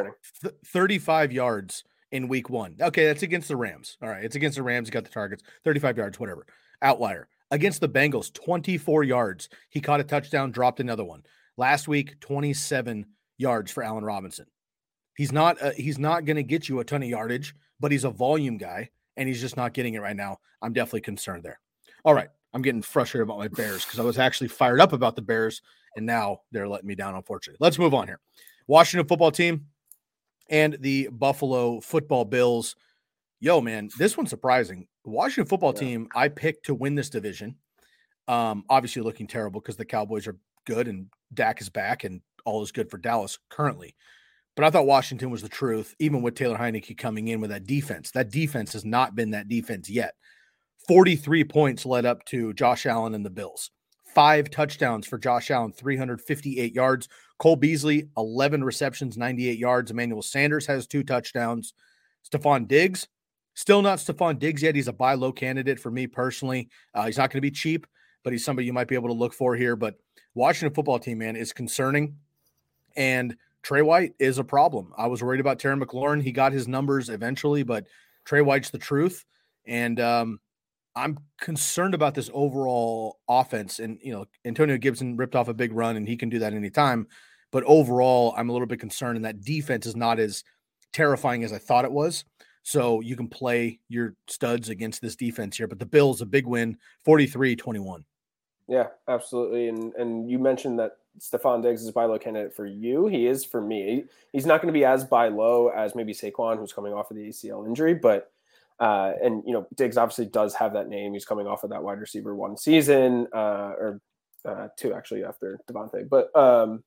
[0.43, 2.77] Th- 35 yards in week one.
[2.81, 3.99] Okay, that's against the Rams.
[4.03, 4.89] All right, it's against the Rams.
[4.89, 6.47] You got the targets, 35 yards, whatever.
[6.81, 9.49] Outlier against the Bengals, 24 yards.
[9.71, 11.23] He caught a touchdown, dropped another one.
[11.57, 13.07] Last week, 27
[13.39, 14.47] yards for Allen Robinson.
[15.17, 18.03] He's not uh, he's not going to get you a ton of yardage, but he's
[18.03, 20.39] a volume guy and he's just not getting it right now.
[20.61, 21.61] I'm definitely concerned there.
[22.05, 25.15] All right, I'm getting frustrated about my Bears because I was actually fired up about
[25.15, 25.63] the Bears
[25.95, 27.59] and now they're letting me down unfortunately.
[27.61, 28.19] Let's move on here.
[28.67, 29.67] Washington football team
[30.51, 32.75] and the Buffalo Football Bills.
[33.39, 34.89] Yo, man, this one's surprising.
[35.05, 35.81] The Washington football yeah.
[35.81, 37.57] team I picked to win this division.
[38.27, 42.63] Um, obviously looking terrible because the Cowboys are good and Dak is back and all
[42.63, 43.95] is good for Dallas currently.
[44.57, 47.67] But I thought Washington was the truth, even with Taylor Heinicke coming in with that
[47.67, 48.13] defense.
[48.13, 50.15] That defense has not been that defense yet.
[50.87, 53.71] 43 points led up to Josh Allen and the Bills.
[54.15, 57.09] Five touchdowns for Josh Allen, 358 yards.
[57.39, 59.91] Cole Beasley, 11 receptions, 98 yards.
[59.91, 61.75] Emmanuel Sanders has two touchdowns.
[62.31, 63.09] Stefon Diggs,
[63.55, 64.75] Still not Stefon Diggs yet.
[64.75, 66.69] He's a buy low candidate for me personally.
[66.95, 67.87] Uh, he's not going to be cheap,
[68.23, 69.77] but he's somebody you might be able to look for here.
[69.77, 69.97] But
[70.35, 72.17] Washington football team, man, is concerning.
[72.97, 74.93] And Tre White is a problem.
[74.97, 76.23] I was worried about Terry McLaurin.
[76.23, 77.87] He got his numbers eventually, but
[78.25, 79.25] Tre White's the truth.
[79.67, 80.41] And um,
[80.97, 83.79] I'm concerned about this overall offense.
[83.79, 86.53] And, you know, Antonio Gibson ripped off a big run and he can do that
[86.53, 87.07] anytime.
[87.51, 90.43] But overall, I'm a little bit concerned, and that defense is not as
[90.93, 92.25] terrifying as I thought it was.
[92.65, 95.69] So you can play your studs against this defense here.
[95.69, 98.05] But the Bills, a big win, 43 21.
[98.67, 99.69] Yeah, absolutely.
[99.69, 103.07] And and you mentioned that Stefon Diggs is buy low candidate for you.
[103.07, 104.05] He is for me.
[104.33, 107.17] He's not going to be as buy low as maybe Saquon, who's coming off of
[107.17, 108.33] the ACL injury, but
[108.81, 111.13] uh, and you know Diggs obviously does have that name.
[111.13, 114.01] He's coming off of that wide receiver one season uh, or
[114.47, 116.83] uh, two actually after Davante, but um,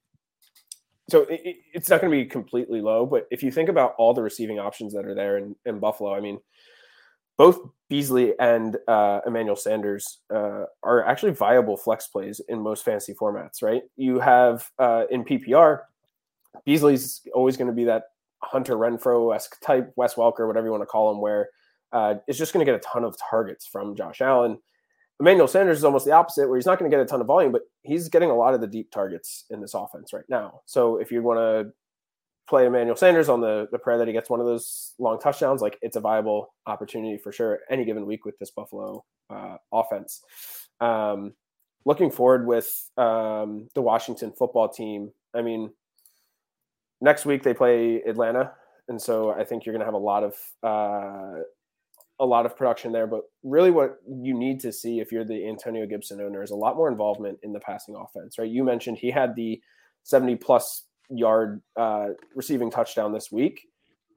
[1.09, 4.13] so it, it's not going to be completely low, but if you think about all
[4.13, 6.39] the receiving options that are there in, in Buffalo, I mean,
[7.37, 13.13] both Beasley and uh, Emmanuel Sanders uh, are actually viable flex plays in most fantasy
[13.13, 13.83] formats, right?
[13.95, 15.81] You have uh, in PPR,
[16.65, 18.05] Beasley's always going to be that
[18.43, 21.49] Hunter Renfrow esque type, Wes Welker, whatever you want to call him, where
[21.93, 24.57] uh, is just going to get a ton of targets from Josh Allen.
[25.19, 27.27] Emmanuel Sanders is almost the opposite, where he's not going to get a ton of
[27.27, 30.61] volume, but he's getting a lot of the deep targets in this offense right now.
[30.65, 31.73] So if you want to
[32.47, 35.61] play Emmanuel Sanders on the the prayer that he gets one of those long touchdowns,
[35.61, 40.21] like it's a viable opportunity for sure any given week with this Buffalo uh, offense.
[40.79, 41.33] Um,
[41.85, 45.11] looking forward with um, the Washington football team.
[45.33, 45.71] I mean,
[47.01, 48.51] next week they play Atlanta,
[48.87, 51.41] and so I think you're going to have a lot of uh,
[52.19, 53.07] a lot of production there.
[53.07, 56.55] But really, what you need to see if you're the Antonio Gibson owner is a
[56.55, 58.37] lot more involvement in the passing offense.
[58.37, 58.49] Right?
[58.49, 59.61] You mentioned he had the
[60.03, 63.61] 70 plus yard uh, receiving touchdown this week,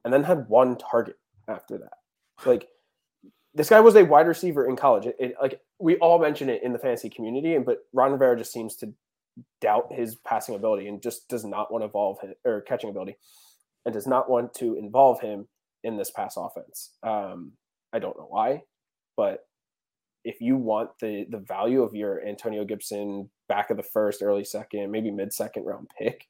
[0.05, 1.17] and then had one target
[1.49, 2.47] after that.
[2.47, 2.69] Like
[3.55, 5.07] this guy was a wide receiver in college.
[5.07, 8.53] It, it, like we all mention it in the fantasy community, but Ron Rivera just
[8.53, 8.93] seems to
[9.61, 13.17] doubt his passing ability and just does not want to involve him or catching ability,
[13.85, 15.49] and does not want to involve him
[15.83, 16.93] in this pass offense.
[17.03, 17.53] Um,
[17.93, 18.63] I don't know why,
[19.17, 19.41] but
[20.25, 24.45] if you want the the value of your Antonio Gibson back of the first, early
[24.45, 26.27] second, maybe mid second round pick,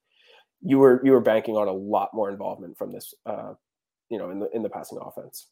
[0.63, 3.55] you were you were banking on a lot more involvement from this, uh,
[4.09, 5.49] you know, in the in the passing offense.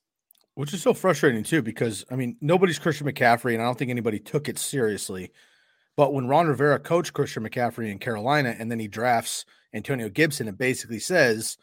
[0.54, 3.90] Which is so frustrating too, because I mean nobody's Christian McCaffrey, and I don't think
[3.90, 5.32] anybody took it seriously.
[5.96, 9.44] But when Ron Rivera coached Christian McCaffrey in Carolina, and then he drafts
[9.74, 11.58] Antonio Gibson and basically says,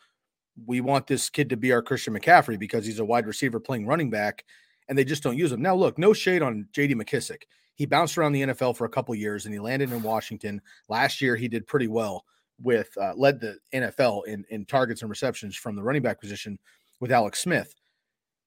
[0.66, 3.88] "We want this kid to be our Christian McCaffrey because he's a wide receiver playing
[3.88, 4.46] running back,"
[4.88, 5.62] and they just don't use him.
[5.62, 6.96] Now, look, no shade on J.D.
[6.96, 7.44] McKissick.
[7.76, 11.22] He bounced around the NFL for a couple years, and he landed in Washington last
[11.22, 11.36] year.
[11.36, 12.26] He did pretty well
[12.62, 16.58] with uh, led the NFL in in targets and receptions from the running back position
[17.00, 17.74] with Alex Smith.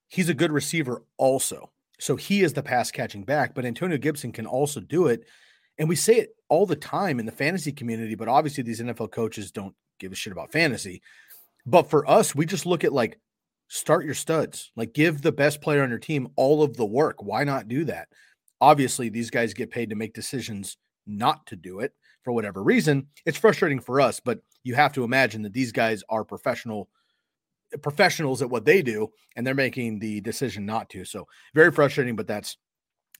[0.09, 1.71] He's a good receiver also.
[2.01, 5.25] So he is the pass catching back, but Antonio Gibson can also do it.
[5.79, 9.11] And we say it all the time in the fantasy community, but obviously these NFL
[9.11, 11.03] coaches don't give a shit about fantasy.
[11.69, 13.19] But for us, we just look at like
[13.69, 17.23] start your studs, like give the best player on your team all of the work.
[17.23, 18.09] Why not do that?
[18.59, 21.93] Obviously, these guys get paid to make decisions not to do it
[22.25, 23.09] for whatever reason.
[23.27, 26.89] It's frustrating for us, but you have to imagine that these guys are professional
[27.83, 31.05] professionals at what they do and they're making the decision not to.
[31.05, 32.57] So, very frustrating, but that's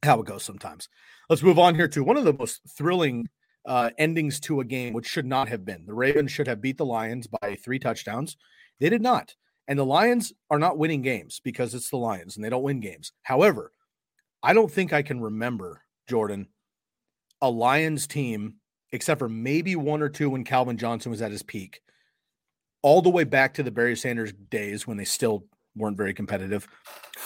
[0.03, 0.89] how it goes sometimes.
[1.29, 3.29] Let's move on here to one of the most thrilling
[3.67, 5.85] uh, endings to a game, which should not have been.
[5.87, 8.37] The Ravens should have beat the Lions by three touchdowns.
[8.81, 9.35] They did not.
[9.67, 12.81] And the Lions are not winning games because it's the Lions and they don't win
[12.81, 13.13] games.
[13.23, 13.73] However,
[14.43, 16.49] I don't think I can remember, Jordan,
[17.43, 18.55] a Lions team,
[18.93, 21.81] except for maybe one or two when Calvin Johnson was at his peak,
[22.83, 25.45] all the way back to the Barry Sanders days when they still
[25.77, 26.67] weren't very competitive.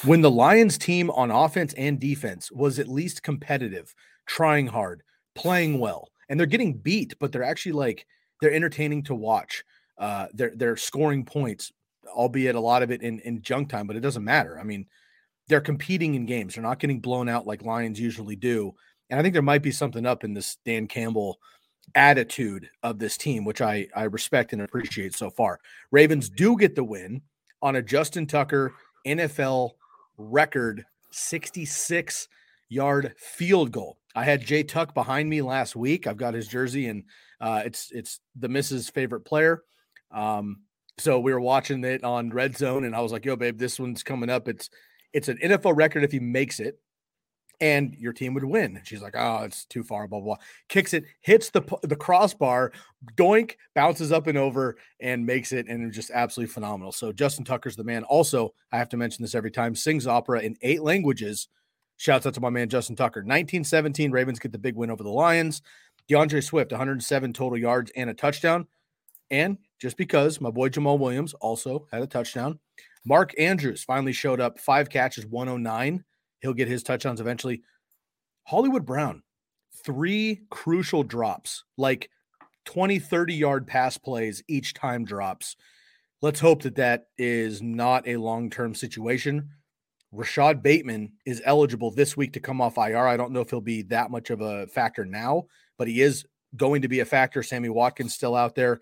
[0.04, 3.94] When the Lions team on offense and defense was at least competitive,
[4.26, 5.02] trying hard,
[5.34, 8.06] playing well, and they're getting beat, but they're actually like
[8.40, 9.62] they're entertaining to watch.
[9.98, 11.70] Uh, they're they're scoring points,
[12.08, 14.58] albeit a lot of it in in junk time, but it doesn't matter.
[14.58, 14.86] I mean,
[15.48, 16.54] they're competing in games.
[16.54, 18.74] They're not getting blown out like Lions usually do.
[19.10, 21.38] And I think there might be something up in this Dan Campbell
[21.94, 25.60] attitude of this team, which I, I respect and appreciate so far.
[25.90, 27.20] Ravens do get the win
[27.60, 28.72] on a Justin Tucker
[29.06, 29.72] NFL
[30.16, 32.28] record 66
[32.70, 33.98] yard field goal.
[34.14, 36.06] I had Jay Tuck behind me last week.
[36.06, 37.04] I've got his jersey, and
[37.40, 38.92] uh, it's it's the Mrs.
[38.92, 39.62] favorite player.
[40.10, 40.62] Um,
[40.98, 43.80] so we were watching it on Red Zone, and I was like, "Yo, babe, this
[43.80, 44.48] one's coming up.
[44.48, 44.70] It's
[45.12, 46.78] it's an NFL record if he makes it
[47.62, 48.80] and your team would win.
[48.84, 50.44] she's like, oh, it's too far, blah, blah, blah.
[50.68, 52.72] Kicks it, hits the the crossbar,
[53.14, 56.90] doink, bounces up and over and makes it, and it's just absolutely phenomenal.
[56.90, 58.02] So Justin Tucker's the man.
[58.04, 61.48] Also, I have to mention this every time, sings opera in eight languages.
[61.96, 63.20] Shouts out to my man Justin Tucker.
[63.20, 65.62] 1917, Ravens get the big win over the Lions.
[66.08, 68.66] D'Andre Swift, 107 total yards and a touchdown.
[69.30, 72.58] And just because my boy Jamaal Williams also had a touchdown,
[73.04, 76.04] Mark Andrews finally showed up, five catches, 109
[76.42, 77.62] He'll get his touchdowns eventually.
[78.44, 79.22] Hollywood Brown,
[79.84, 82.10] three crucial drops, like
[82.64, 85.56] 20, 30 yard pass plays each time drops.
[86.20, 89.50] Let's hope that that is not a long term situation.
[90.12, 93.06] Rashod Bateman is eligible this week to come off IR.
[93.06, 95.46] I don't know if he'll be that much of a factor now,
[95.78, 97.42] but he is going to be a factor.
[97.42, 98.80] Sammy Watkins still out there.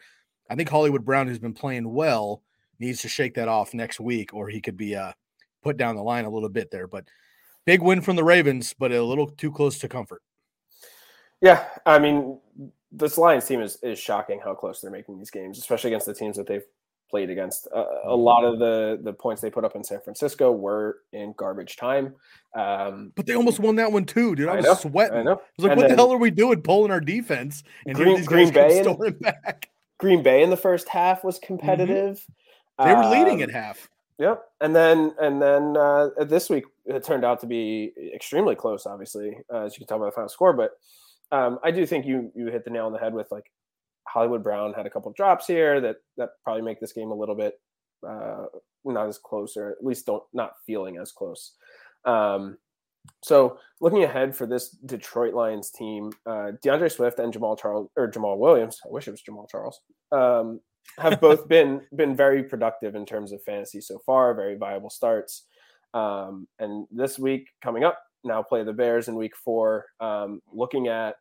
[0.51, 2.43] I think Hollywood Brown, who's been playing well,
[2.81, 5.13] needs to shake that off next week, or he could be uh,
[5.63, 6.89] put down the line a little bit there.
[6.89, 7.05] But
[7.65, 10.23] big win from the Ravens, but a little too close to comfort.
[11.41, 12.39] Yeah, I mean,
[12.91, 16.15] this Lions team is is shocking how close they're making these games, especially against the
[16.15, 16.67] teams that they've
[17.11, 17.69] played against.
[17.75, 21.35] Uh, a lot of the the points they put up in San Francisco were in
[21.37, 22.15] garbage time.
[22.55, 24.49] Um, but they almost won that one too, dude.
[24.49, 25.19] I, I was know, sweating.
[25.19, 25.33] I know.
[25.33, 28.25] I was like, and what the hell are we doing, pulling our defense and Green,
[28.25, 29.69] Green Bay storming back?
[29.99, 31.47] Green Bay in the first half was mm-hmm.
[31.47, 32.25] competitive.
[32.83, 33.91] They were leading um, at half.
[34.19, 38.87] Yep, and then and then uh, this week it turned out to be extremely close.
[38.87, 40.73] Obviously, uh, as you can tell by the final score, but
[41.33, 43.51] um, I do think you you hit the nail on the head with like
[44.13, 47.35] Hollywood Brown had a couple drops here that that probably make this game a little
[47.35, 47.55] bit
[48.07, 48.47] uh,
[48.85, 51.53] not as close, or at least don't not feeling as close.
[52.05, 52.59] Um,
[53.23, 58.11] so looking ahead for this Detroit Lions team, uh, D'Andre Swift and Jamaal Charles or
[58.11, 59.81] Jamaal Williams, I wish it was Jamaal Charles,
[60.13, 60.61] um,
[60.99, 64.35] have both been been very productive in terms of fantasy so far.
[64.35, 65.47] Very viable starts.
[65.93, 69.87] Um, and this week coming up, now play the Bears in Week Four.
[69.99, 71.17] Um, looking at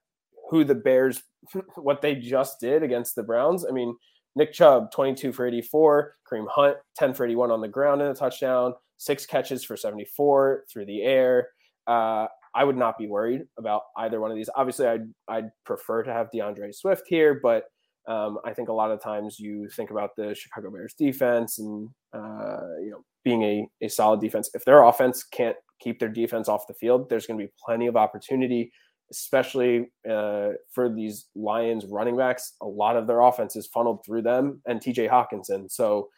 [0.50, 1.24] who the Bears,
[1.76, 3.66] what they just did against the Browns.
[3.66, 3.96] I mean,
[4.36, 6.16] Nick Chubb, 22 for 84.
[6.32, 8.74] Kareem Hunt, 10 for 81 on the ground in a touchdown.
[8.98, 11.50] Six catches for 74 through the air.
[11.88, 14.50] Uh, I would not be worried about either one of these.
[14.56, 17.66] Obviously, I'd, I'd prefer to have D'Andre Swift here, but
[18.08, 21.90] um, I think a lot of times you think about the Chicago Bears defense and
[22.14, 24.50] uh, you know being a, a solid defense.
[24.54, 27.86] If their offense can't keep their defense off the field, there's going to be plenty
[27.88, 28.72] of opportunity,
[29.12, 32.54] especially uh, for these Lions running backs.
[32.62, 35.08] A lot of their offense is funneled through them and T.J.
[35.08, 35.70] Hockenson.
[35.72, 36.10] So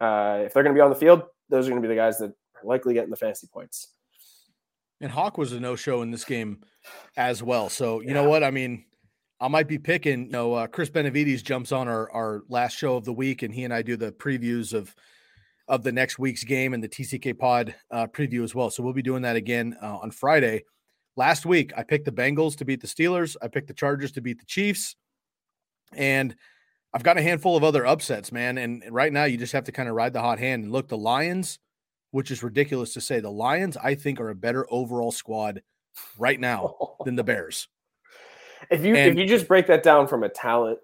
[0.00, 2.00] uh, if they're going to be on the field, those are going to be the
[2.00, 3.94] guys that are likely getting the fantasy points.
[5.00, 6.60] And Hawk was a no show in this game
[7.16, 7.68] as well.
[7.68, 8.14] So, you yeah.
[8.14, 8.42] know what?
[8.42, 8.84] I mean,
[9.40, 12.96] I might be picking, you know, uh, Chris Benavides jumps on our, our last show
[12.96, 14.94] of the week and he and I do the previews of
[15.68, 18.70] of the next week's game and the TCK pod uh, preview as well.
[18.70, 20.64] So we'll be doing that again uh, on Friday.
[21.18, 23.34] Last week, I picked the Bengals to beat the Steelers.
[23.42, 24.94] I picked the Chargers to beat the Chiefs.
[25.92, 26.36] And
[26.94, 28.56] I've got a handful of other upsets, man.
[28.56, 30.86] And right now, you just have to kind of ride the hot hand and look.
[30.86, 31.58] The Lions,
[32.12, 35.62] which is ridiculous to say, the Lions, I think, are a better overall squad
[36.18, 37.66] right now than the Bears.
[38.70, 40.78] If you and, if you just break that down from a talent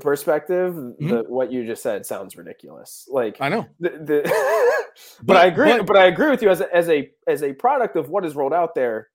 [0.00, 1.08] perspective, mm-hmm.
[1.08, 3.08] the, what you just said sounds ridiculous.
[3.10, 4.20] Like I know, the, the
[5.22, 5.78] but, but, I agree.
[5.78, 8.26] But, but, I agree with you as a, as a as a product of what
[8.26, 9.08] is rolled out there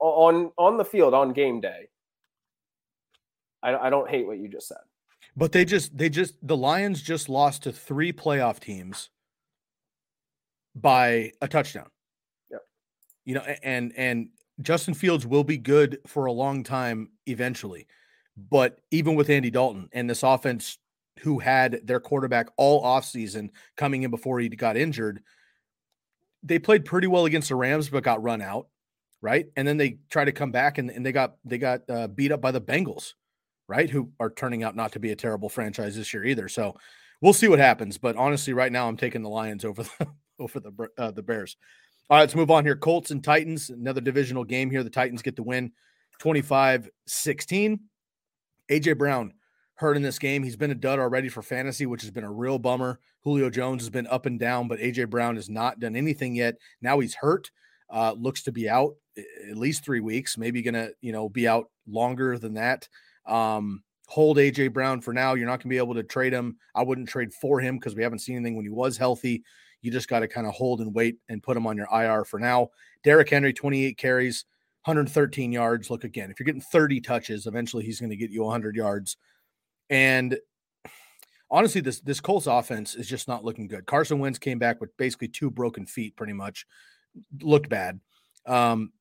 [0.00, 1.88] on on the field on game day.
[3.62, 4.78] I, I don't hate what you just said.
[5.36, 9.10] But they just they just the Lions just lost to three playoff teams
[10.74, 11.88] by a touchdown.
[12.50, 12.62] Yep.
[13.24, 14.28] You know, and and
[14.62, 17.86] Justin Fields will be good for a long time eventually.
[18.36, 20.78] But even with Andy Dalton and this offense
[21.20, 25.22] who had their quarterback all offseason coming in before he got injured,
[26.42, 28.68] they played pretty well against the Rams, but got run out,
[29.20, 29.46] right?
[29.56, 32.32] And then they try to come back and, and they got they got uh, beat
[32.32, 33.14] up by the Bengals,
[33.68, 33.90] right?
[33.90, 36.48] Who are turning out not to be a terrible franchise this year either.
[36.48, 36.76] So
[37.20, 37.98] we'll see what happens.
[37.98, 40.06] But honestly, right now I'm taking the Lions over the
[40.38, 41.56] over the uh, the Bears.
[42.10, 42.76] All right, let's move on here.
[42.76, 44.82] Colts and Titans, another divisional game here.
[44.82, 45.72] The Titans get the win
[46.20, 47.80] 25 16.
[48.70, 49.32] AJ Brown
[49.74, 50.42] hurt in this game.
[50.42, 52.98] He's been a dud already for fantasy, which has been a real bummer.
[53.22, 56.56] Julio Jones has been up and down, but AJ Brown has not done anything yet.
[56.80, 57.50] Now he's hurt.
[57.90, 61.70] Uh, looks to be out at least three weeks, maybe gonna, you know, be out
[61.86, 62.88] longer than that.
[63.26, 65.34] Um, hold AJ Brown for now.
[65.34, 66.58] You're not gonna be able to trade him.
[66.74, 69.42] I wouldn't trade for him because we haven't seen anything when he was healthy.
[69.82, 72.24] You just got to kind of hold and wait and put him on your IR
[72.24, 72.70] for now.
[73.04, 74.44] Derrick Henry, 28 carries,
[74.84, 75.90] 113 yards.
[75.90, 79.16] Look again, if you're getting 30 touches, eventually he's going to get you 100 yards.
[79.88, 80.36] And
[81.50, 83.86] honestly, this this Colts offense is just not looking good.
[83.86, 86.66] Carson Wentz came back with basically two broken feet, pretty much.
[87.40, 88.00] Looked bad.
[88.46, 88.92] Um,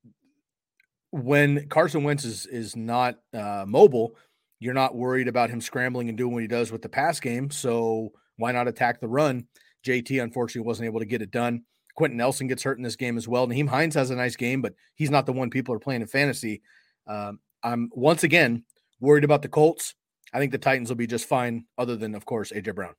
[1.12, 4.16] when Carson Wentz is is not uh, mobile,
[4.60, 7.50] you're not worried about him scrambling and doing what he does with the pass game.
[7.50, 9.48] So why not attack the run?
[9.86, 11.64] JT unfortunately wasn't able to get it done.
[11.96, 13.48] Quenton Nelson gets hurt in this game as well.
[13.48, 16.08] Nyheim Hines has a nice game, but he's not the one people are playing in
[16.08, 16.62] fantasy.
[17.08, 18.64] Um, I'm once again
[19.00, 19.96] worried about the Colts.
[20.34, 22.94] I think the Titans will be just fine, other than, of course, AJ Brown.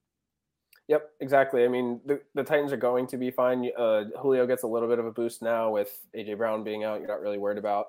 [0.89, 1.65] Yep, exactly.
[1.65, 3.71] I mean, the, the Titans are going to be fine.
[3.79, 7.01] Uh, Julio gets a little bit of a boost now with AJ Brown being out.
[7.01, 7.89] You're not really worried about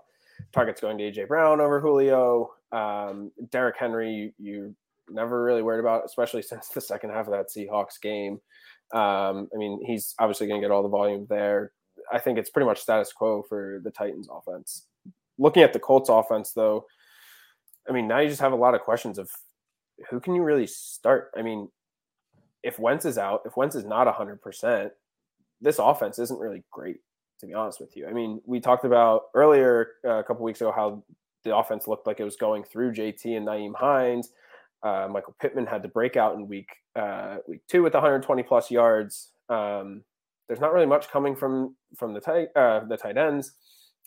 [0.52, 2.52] targets going to AJ Brown over Julio.
[2.74, 4.76] Um, Derrick Henry, you, you
[5.10, 8.42] never really worried about, especially since the second half of that Seahawks game.
[8.94, 11.72] Um, I mean, he's obviously going to get all the volume there.
[12.12, 14.88] I think it's pretty much status quo for the Titans offense.
[15.38, 16.86] Looking at the Colts offense, though,
[17.88, 19.30] I mean, now you just have a lot of questions of
[20.10, 21.32] who can you really start?
[21.38, 21.70] I mean,
[22.64, 24.92] if Wentz is out, if Wentz is not 100%,
[25.62, 26.98] this offense isn't really great,
[27.40, 28.08] to be honest with you.
[28.08, 31.04] I mean, we talked about earlier uh, a couple weeks ago how
[31.44, 34.30] the offense looked like it was going through JT and Nyheim Hines.
[34.84, 39.32] Uh, Michael Pittman had the breakout in week uh, week two with 120 plus yards.
[39.50, 40.04] Um,
[40.48, 43.54] there's not really much coming from from the tight uh, the tight ends.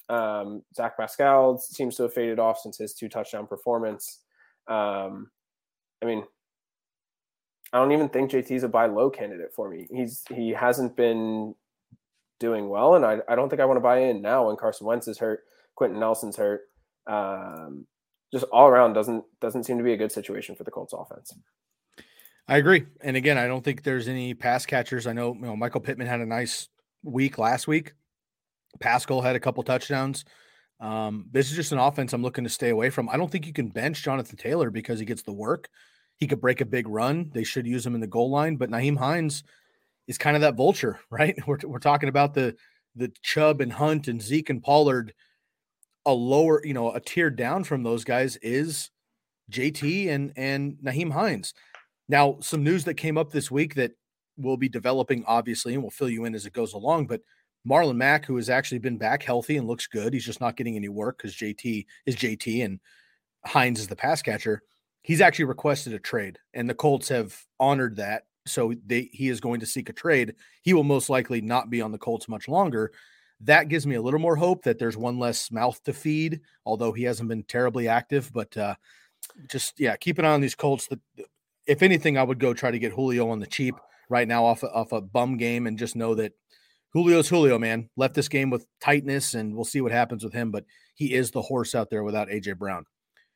[0.09, 4.21] Um, Zach Pascal seems to have faded off since his two touchdown performance.
[4.67, 5.31] Um,
[6.03, 6.25] I mean,
[7.73, 9.87] I don't even think JT's a buy low candidate for me.
[9.91, 11.55] He's he hasn't been
[12.39, 14.87] doing well, and I, I don't think I want to buy in now when Carson
[14.87, 15.41] Wentz is hurt,
[15.75, 16.63] Quenton Nelson's hurt.
[17.07, 17.87] Um,
[18.33, 21.35] just all around doesn't doesn't seem to be a good situation for the Colts offense.
[22.49, 25.07] I agree, and again, I don't think there's any pass catchers.
[25.07, 26.69] I know, you know Michael Pittman had a nice
[27.03, 27.95] week last week.
[28.81, 30.25] Pascal had a couple touchdowns.
[30.81, 33.09] Um, this is just an offense I'm looking to stay away from.
[33.09, 35.69] I don't think you can bench Jonathan Taylor because he gets the work.
[36.17, 37.31] He could break a big run.
[37.33, 39.43] They should use him in the goal line, but Nyheim Hines
[40.07, 41.37] is kind of that vulture, right?
[41.47, 42.57] We're, we're talking about the
[42.95, 45.15] the Chubb and Hunt and Zeke and Pollard.
[46.05, 48.91] A lower, you know, a tier down from those guys is
[49.51, 51.55] JT and and Nyheim Hines.
[52.09, 53.93] Now, some news that came up this week that
[54.37, 57.07] we'll be developing, obviously, and we'll fill you in as it goes along.
[57.07, 57.21] But
[57.69, 60.77] Marlon Mack, who has actually been back healthy and looks good, he's just not getting
[60.77, 62.81] any work because JT is JT and
[63.45, 64.63] Hines is the pass catcher.
[65.03, 68.25] He's actually requested a trade, and the Colts have honored that.
[68.47, 70.35] So they, he is going to seek a trade.
[70.63, 72.93] He will most likely not be on the Colts much longer.
[73.41, 76.93] That gives me a little more hope that there's one less mouth to feed, although
[76.93, 78.33] he hasn't been terribly active.
[78.33, 78.75] But uh,
[79.51, 80.87] just yeah, keep an eye on these Colts.
[80.87, 81.01] The,
[81.67, 83.75] if anything, I would go try to get Julio on the cheap
[84.09, 86.33] right now off off a bum game and just know that
[86.95, 87.89] Julio's Julio, man.
[87.97, 90.51] Left this game with tightness, and we'll see what happens with him.
[90.51, 92.85] But he is the horse out there without AJ Brown.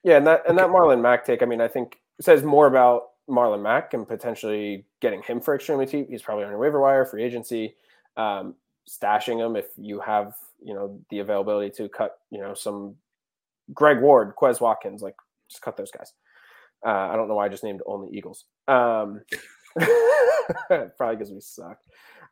[0.07, 3.09] Yeah, and that and that Marlon Mack take, I mean, I think says more about
[3.28, 6.09] Marlon Mack and potentially getting him for extremely cheap.
[6.09, 7.74] He's probably on your waiver wire, free agency,
[8.16, 8.54] um,
[8.88, 12.94] stashing him if you have you know the availability to cut you know some
[13.74, 15.16] Greg Ward, Quez Watkins, like
[15.50, 16.12] just cut those guys.
[16.86, 18.44] Uh, I don't know why I just named only Eagles.
[18.68, 19.22] Um,
[20.96, 21.78] probably because we suck.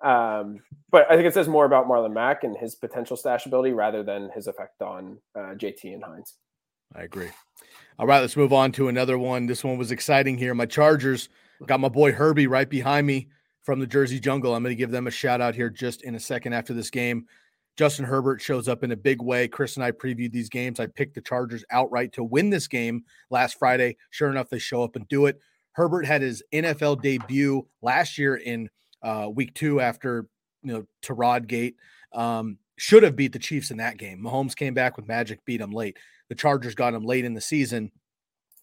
[0.00, 0.60] Um,
[0.92, 4.04] but I think it says more about Marlon Mack and his potential stash ability rather
[4.04, 6.34] than his effect on uh, JT and Hines.
[6.94, 7.30] I agree.
[7.96, 9.46] All right, let's move on to another one.
[9.46, 10.52] This one was exciting here.
[10.52, 11.28] My Chargers
[11.66, 13.28] got my boy Herbie right behind me
[13.62, 14.52] from the Jersey Jungle.
[14.52, 16.90] I'm going to give them a shout out here just in a second after this
[16.90, 17.26] game.
[17.76, 19.46] Justin Herbert shows up in a big way.
[19.46, 20.80] Chris and I previewed these games.
[20.80, 23.96] I picked the Chargers outright to win this game last Friday.
[24.10, 25.38] Sure enough, they show up and do it.
[25.72, 28.70] Herbert had his NFL debut last year in
[29.02, 30.26] uh, week two after
[30.64, 31.76] you know Tyrod Gate.
[32.12, 34.20] Um, should have beat the Chiefs in that game.
[34.20, 35.96] Mahomes came back with magic, beat them late.
[36.28, 37.92] The Chargers got him late in the season.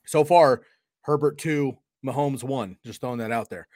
[0.06, 0.64] So far,
[1.02, 2.78] Herbert two, Mahomes one.
[2.86, 3.68] Just throwing that out there.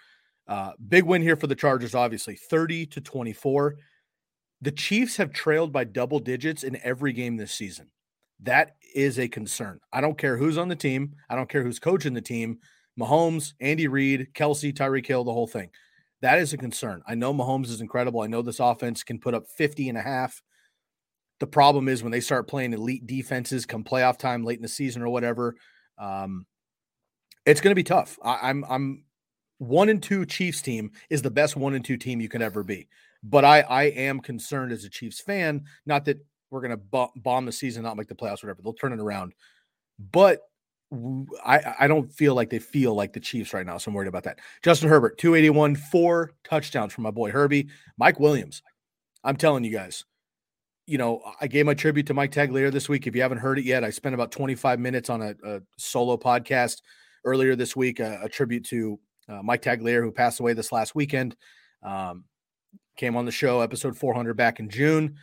[0.47, 3.77] Uh, big win here for the Chargers, obviously 30 to 24.
[4.61, 7.89] The Chiefs have trailed by double digits in every game this season.
[8.41, 9.79] That is a concern.
[9.91, 11.15] I don't care who's on the team.
[11.29, 12.59] I don't care who's coaching the team.
[12.99, 15.69] Mahomes, Andy Reid, Kelce, Tyreek Hill, the whole thing.
[16.25, 17.03] That is a concern.
[17.07, 18.21] I know Mahomes is incredible.
[18.21, 20.41] I know this offense can put up 50 and a half.
[21.39, 24.67] The problem is when they start playing elite defenses come playoff time late in the
[24.67, 25.55] season or whatever,
[25.99, 26.47] um,
[27.45, 28.17] it's going to be tough.
[28.23, 29.03] I, I'm I'm
[29.59, 32.63] one and two Chiefs team is the best one and two team you can ever
[32.63, 32.87] be.
[33.21, 35.65] But I I am concerned as a Chiefs fan.
[35.85, 38.63] Not that we're going to bomb the season, not make the playoffs, whatever.
[38.63, 39.35] They'll turn it around.
[40.11, 40.39] But
[41.43, 44.07] I, I don't feel like they feel like the Chiefs right now, so I'm worried
[44.07, 44.39] about that.
[44.63, 47.69] Justin Herbert, 281, four touchdowns from my boy Herbie.
[47.97, 48.61] Mike Williams,
[49.23, 50.05] I'm telling you guys,
[50.85, 53.07] you know, I gave my tribute to Mike Tagliere this week.
[53.07, 56.17] If you haven't heard it yet, I spent about 25 minutes on a, a solo
[56.17, 56.81] podcast
[57.25, 60.93] earlier this week, a, a tribute to uh, Mike Tagliere, who passed away this last
[60.93, 61.35] weekend.
[61.81, 62.25] Um,
[62.95, 65.17] came on the show, episode 400 back in June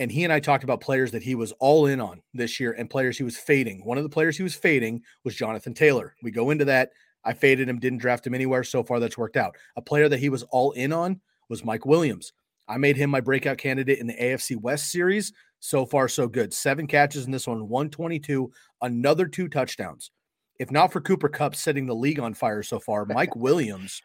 [0.00, 2.72] and he and I talked about players that he was all in on this year
[2.72, 3.84] and players he was fading.
[3.84, 6.14] One of the players he was fading was Jonathan Taylor.
[6.22, 6.92] We go into that.
[7.22, 8.64] I faded him, didn't draft him anywhere.
[8.64, 9.56] So far, that's worked out.
[9.76, 11.20] A player that he was all in on
[11.50, 12.32] was Mike Williams.
[12.66, 15.34] I made him my breakout candidate in the AFC West series.
[15.58, 16.54] So far, so good.
[16.54, 20.10] Seven catches in this one, 122, another two touchdowns.
[20.58, 24.00] If not for Cooper Kupp setting the league on fire so far, Mike Williams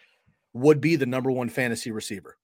[0.52, 2.36] would be the number one fantasy receiver.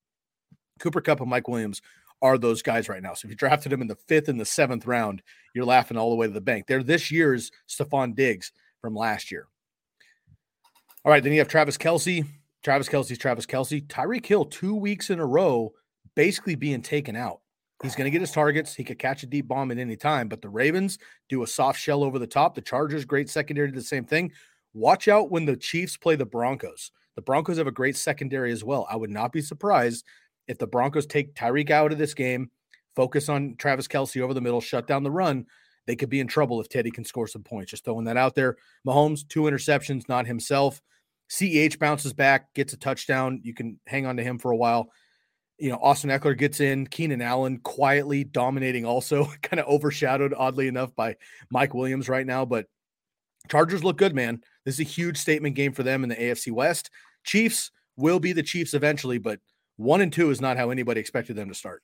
[0.79, 1.81] Cooper Kupp and Mike Williams
[2.21, 3.13] are those guys right now.
[3.13, 5.21] So if you drafted them in the fifth and the seventh round,
[5.55, 6.67] you're laughing all the way to the bank.
[6.67, 9.47] They're this year's Stefon Diggs from last year.
[11.03, 12.25] All right, then you have Travis Kelce.
[12.63, 13.85] Travis Kelce's Travis Kelce.
[13.87, 15.73] Tyreek Hill, two weeks in a row,
[16.15, 17.39] basically being taken out.
[17.81, 18.75] He's going to get his targets.
[18.75, 20.99] He could catch a deep bomb at any time, but the Ravens
[21.29, 22.53] do a soft shell over the top.
[22.53, 24.31] The Chargers, great secondary, the same thing.
[24.73, 26.91] Watch out when the Chiefs play the Broncos.
[27.15, 28.87] The Broncos have a great secondary as well.
[28.89, 30.05] I would not be surprised
[30.51, 32.51] if the Broncos take Tyreek out of this game,
[32.95, 35.45] focus on Travis Kelce over the middle, shut down the run,
[35.87, 37.71] they could be in trouble if Teddy can score some points.
[37.71, 38.57] Just throwing that out there.
[38.85, 40.81] Mahomes, two interceptions, not himself.
[41.29, 43.39] CEH bounces back, gets a touchdown.
[43.43, 44.91] You can hang on to him for a while.
[45.57, 46.85] You know, Austin Ekeler gets in.
[46.85, 51.15] Keenan Allen quietly dominating, also kind of overshadowed, oddly enough, by
[51.49, 52.43] Mike Williams right now.
[52.43, 52.67] But
[53.49, 54.41] Chargers look good, man.
[54.65, 56.91] This is a huge statement game for them in the AFC West.
[57.23, 59.39] Chiefs will be the Chiefs eventually, but
[59.81, 61.83] one and two is not how anybody expected them to start.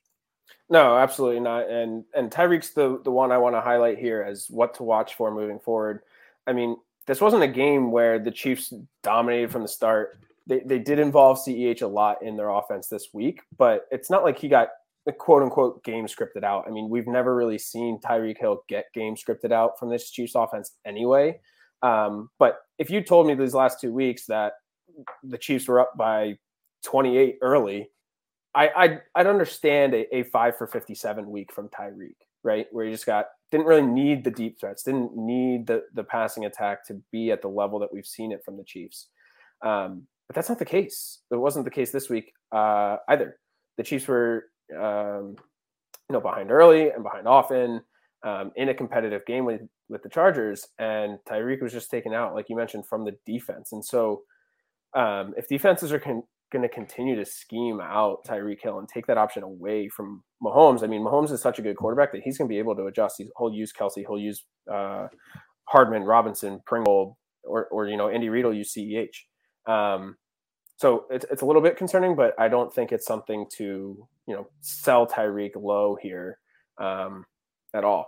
[0.70, 1.68] No, absolutely not.
[1.68, 5.14] And and Tyreek's the the one I want to highlight here as what to watch
[5.14, 6.00] for moving forward.
[6.46, 6.76] I mean,
[7.06, 8.72] this wasn't a game where the Chiefs
[9.02, 10.20] dominated from the start.
[10.46, 14.24] They they did involve CEH a lot in their offense this week, but it's not
[14.24, 14.68] like he got
[15.06, 16.64] the quote unquote game scripted out.
[16.66, 20.34] I mean, we've never really seen Tyreek Hill get game scripted out from this Chiefs
[20.34, 21.40] offense anyway.
[21.82, 24.52] Um, but if you told me these last two weeks that
[25.22, 26.36] the Chiefs were up by
[26.84, 27.90] 28 early,
[28.54, 32.66] I, I'd, I'd understand a, a five for 57 week from Tyreek, right?
[32.72, 36.44] Where you just got, didn't really need the deep threats, didn't need the, the passing
[36.44, 39.08] attack to be at the level that we've seen it from the Chiefs.
[39.62, 41.20] Um, but that's not the case.
[41.30, 43.38] It wasn't the case this week uh, either.
[43.76, 45.36] The Chiefs were, um,
[46.08, 47.82] you know, behind early and behind often
[48.24, 52.34] um, in a competitive game with, with the Chargers, and Tyreek was just taken out,
[52.34, 53.72] like you mentioned, from the defense.
[53.72, 54.22] And so,
[54.94, 59.06] um, if defenses are con- going to continue to scheme out Tyreek Hill and take
[59.06, 60.82] that option away from Mahomes.
[60.82, 62.86] I mean, Mahomes is such a good quarterback that he's going to be able to
[62.86, 63.22] adjust.
[63.38, 65.08] He'll use Kelce, he'll use uh,
[65.64, 69.70] Hardman, Robinson, Pringle, or, or you know, Andy Reid will use CEH.
[69.70, 70.16] Um,
[70.76, 74.34] so it's, it's a little bit concerning, but I don't think it's something to you
[74.34, 76.38] know sell Tyreek low here
[76.80, 77.24] um,
[77.74, 78.06] at all.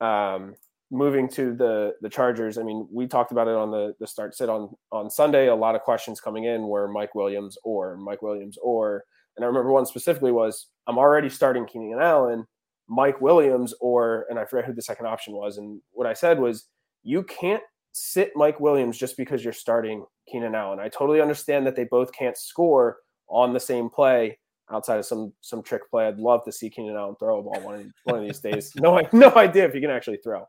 [0.00, 0.54] Um,
[0.90, 4.34] moving to the the Chargers, I mean, we talked about it on the the start
[4.34, 5.48] sit on on Sunday.
[5.48, 9.04] A lot of questions coming in were Mike Williams or Mike Williams or,
[9.36, 12.46] and I remember one specifically was I'm already starting Keenan Allen,
[12.88, 15.58] Mike Williams or, and I forget who the second option was.
[15.58, 16.66] And what I said was
[17.02, 17.62] you can't
[17.92, 20.80] sit Mike Williams just because you're starting Keenan Allen.
[20.80, 24.38] I totally understand that they both can't score on the same play
[24.72, 26.06] outside of some some trick play.
[26.06, 28.72] I'd love to see Keenan Allen throw a ball one of, one of these days.
[28.80, 30.46] No, no idea if he can actually throw.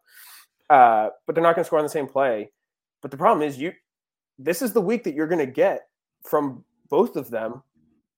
[0.71, 2.49] Uh, but they're not going to score on the same play.
[3.01, 3.73] But the problem is, you
[4.39, 5.81] this is the week that you're going to get
[6.23, 7.61] from both of them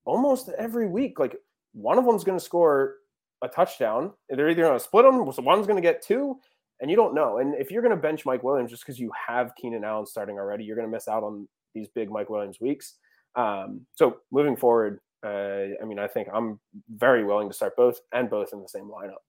[0.06, 1.18] almost every week.
[1.18, 1.36] Like
[1.74, 2.98] one of them's going to score
[3.42, 4.12] a touchdown.
[4.30, 6.38] They're either going to split them, so one's going to get two,
[6.80, 7.40] and you don't know.
[7.40, 10.38] And if you're going to bench Mike Williams just because you have Keenan Allen starting
[10.38, 12.98] already, you're going to miss out on these big Mike Williams weeks.
[13.36, 16.60] Um, so moving forward, uh, I mean, I think I'm
[16.96, 19.24] very willing to start both and both in the same lineup.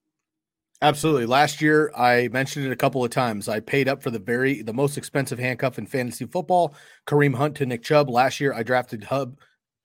[0.85, 1.25] Absolutely.
[1.25, 3.49] Last year, I mentioned it a couple of times.
[3.49, 6.75] I paid up for the very the most expensive handcuff in fantasy football,
[7.07, 8.11] Kareem Hunt to Nick Chubb.
[8.11, 9.39] Last year, I drafted Hub,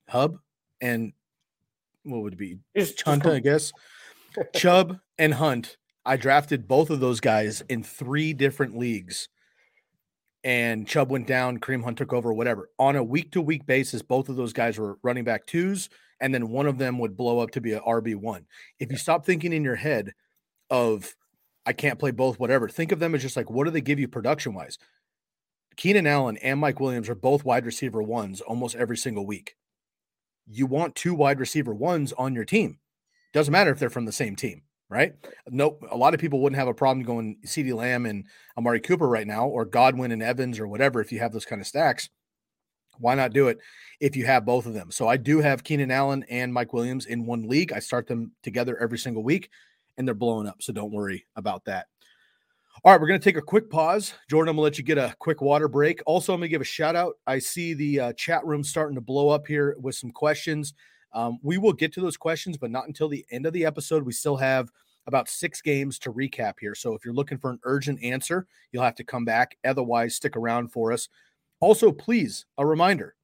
[0.09, 0.39] Hub,
[0.81, 1.13] and
[2.03, 2.57] what would it be?
[2.75, 3.71] Just Hunt, I guess.
[4.53, 5.77] Chubb and Hunt.
[6.05, 9.29] I drafted both of those guys in three different leagues,
[10.43, 11.59] and Chubb went down.
[11.59, 12.33] Kareem Hunt took over.
[12.33, 12.71] Whatever.
[12.77, 15.87] On a week to week basis, both of those guys were running back twos,
[16.19, 18.45] and then one of them would blow up to be an RB one.
[18.79, 20.13] If you stop thinking in your head
[20.69, 21.15] of
[21.65, 22.67] I can't play both, whatever.
[22.67, 24.77] Think of them as just like what do they give you production wise?
[25.75, 29.55] Keenan Allen and Mike Williams are both wide receiver ones almost every single week.
[30.45, 32.79] You want two wide receiver ones on your team.
[33.33, 35.13] Doesn't matter if they're from the same team, right?
[35.47, 35.85] Nope.
[35.91, 38.25] A lot of people wouldn't have a problem going CeeDee Lamb and
[38.57, 41.61] Amari Cooper right now, or Godwin and Evans, or whatever, if you have those kind
[41.61, 42.09] of stacks.
[42.97, 43.59] Why not do it
[44.01, 44.91] if you have both of them?
[44.91, 47.71] So I do have Keenan Allen and Mike Williams in one league.
[47.71, 49.49] I start them together every single week
[49.99, 50.63] and they're blowing up.
[50.63, 51.87] So don't worry about that.
[52.83, 54.13] All right, we're going to take a quick pause.
[54.29, 56.01] Jordan, I'm going to let you get a quick water break.
[56.05, 57.15] Also, I'm going to give a shout out.
[57.27, 60.73] I see the uh, chat room starting to blow up here with some questions.
[61.13, 64.03] Um, we will get to those questions, but not until the end of the episode.
[64.03, 64.71] We still have
[65.07, 66.73] about six games to recap here.
[66.73, 69.57] So if you're looking for an urgent answer, you'll have to come back.
[69.65, 71.09] Otherwise, stick around for us.
[71.59, 73.15] Also, please, a reminder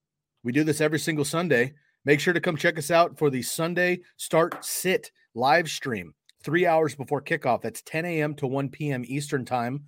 [0.43, 1.76] we do this every single Sunday.
[2.03, 6.13] Make sure to come check us out for the Sunday Start Sit live stream
[6.45, 7.61] three hours before kickoff.
[7.61, 8.35] That's 10 a.m.
[8.35, 9.03] to 1 p.m.
[9.07, 9.83] Eastern time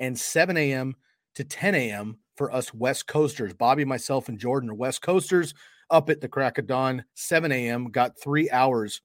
[0.00, 0.96] and 7 a.m.
[1.36, 2.18] to 10 a.m.
[2.36, 3.54] for us West Coasters.
[3.54, 5.54] Bobby, myself, and Jordan are West Coasters
[5.88, 7.90] up at the crack of dawn, 7 a.m.
[7.90, 9.00] Got three hours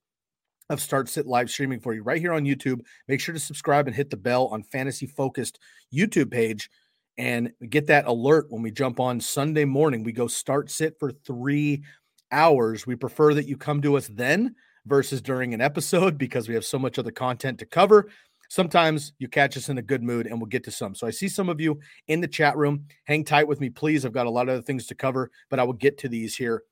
[0.70, 2.82] of Start Sit live streaming for you right here on YouTube.
[3.08, 5.60] Make sure to subscribe and hit the bell on Fantasy Focused
[5.93, 6.72] YouTube page
[7.18, 10.03] and get that alert when we jump on Sunday morning.
[10.03, 11.84] We go Start Sit for three
[12.32, 12.88] hours.
[12.88, 14.56] We prefer that you come to us then
[14.86, 18.10] versus during an episode because we have so much other content to cover.
[18.50, 20.94] Sometimes you catch us in a good mood and we'll get to some.
[20.94, 22.86] So I see some of you in the chat room.
[23.06, 24.06] Hang tight with me, please.
[24.06, 26.36] I've got a lot of other things to cover, but I will get to these
[26.36, 26.64] here.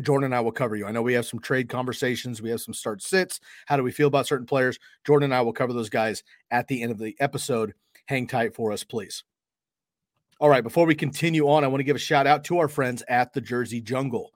[0.00, 0.86] Jordan and I will cover you.
[0.86, 2.42] I know we have some trade conversations.
[2.42, 3.38] We have some start sits.
[3.66, 4.78] How do we feel about certain players?
[5.06, 7.74] Jordan and I will cover those guys at the end of the episode.
[8.06, 9.22] Hang tight for us, please.
[10.40, 12.66] All right, before we continue on, I want to give a shout out to our
[12.66, 14.32] friends at the Jersey Jungle.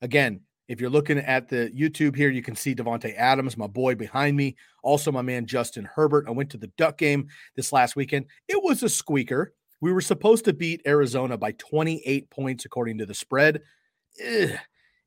[0.00, 0.40] Again,
[0.72, 4.38] if you're looking at the YouTube here, you can see Davante Adams, my boy behind
[4.38, 4.56] me.
[4.82, 6.24] Also, my man Justin Herbert.
[6.26, 8.24] I went to the Duck game this last weekend.
[8.48, 9.52] It was a squeaker.
[9.82, 13.60] We were supposed to beat Arizona by 28 points according to the spread.
[14.18, 14.58] ugh,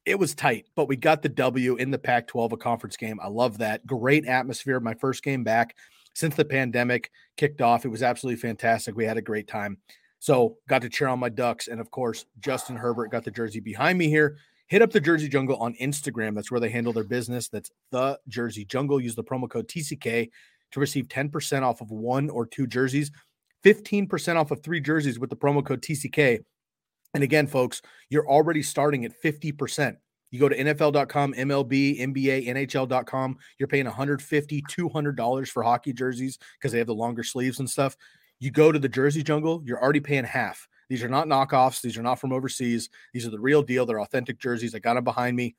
[0.05, 3.19] it was tight, but we got the W in the Pac 12, a conference game.
[3.19, 3.87] I love that.
[3.87, 4.79] Great atmosphere.
[4.79, 5.75] My first game back
[6.13, 7.85] since the pandemic kicked off.
[7.85, 8.95] It was absolutely fantastic.
[8.95, 9.79] We had a great time.
[10.19, 11.69] So got to cheer on my Ducks.
[11.69, 14.37] And of course, Justin Herbert got the jersey behind me here.
[14.67, 16.33] Hit up the Jersey Jungle on Instagram.
[16.33, 17.49] That's where they handle their business.
[17.49, 18.99] That's the Jersey Jungle.
[18.99, 20.29] Use the promo code TCK
[20.71, 23.11] to receive 10% off of one or two jerseys,
[23.63, 26.43] 15% off of three jerseys with the promo code TCK.
[27.13, 29.95] And again, folks, you're already starting at 50%.
[30.31, 33.37] You go to NFL.com, MLB, NBA, NHL.com.
[33.57, 37.95] You're paying $150, $200 for hockey jerseys because they have the longer sleeves and stuff.
[38.39, 40.67] You go to the Jersey Jungle, you're already paying half.
[40.89, 41.81] These are not knockoffs.
[41.81, 42.89] These are not from overseas.
[43.13, 43.85] These are the real deal.
[43.85, 44.75] They're authentic jerseys.
[44.75, 45.55] I got them behind me.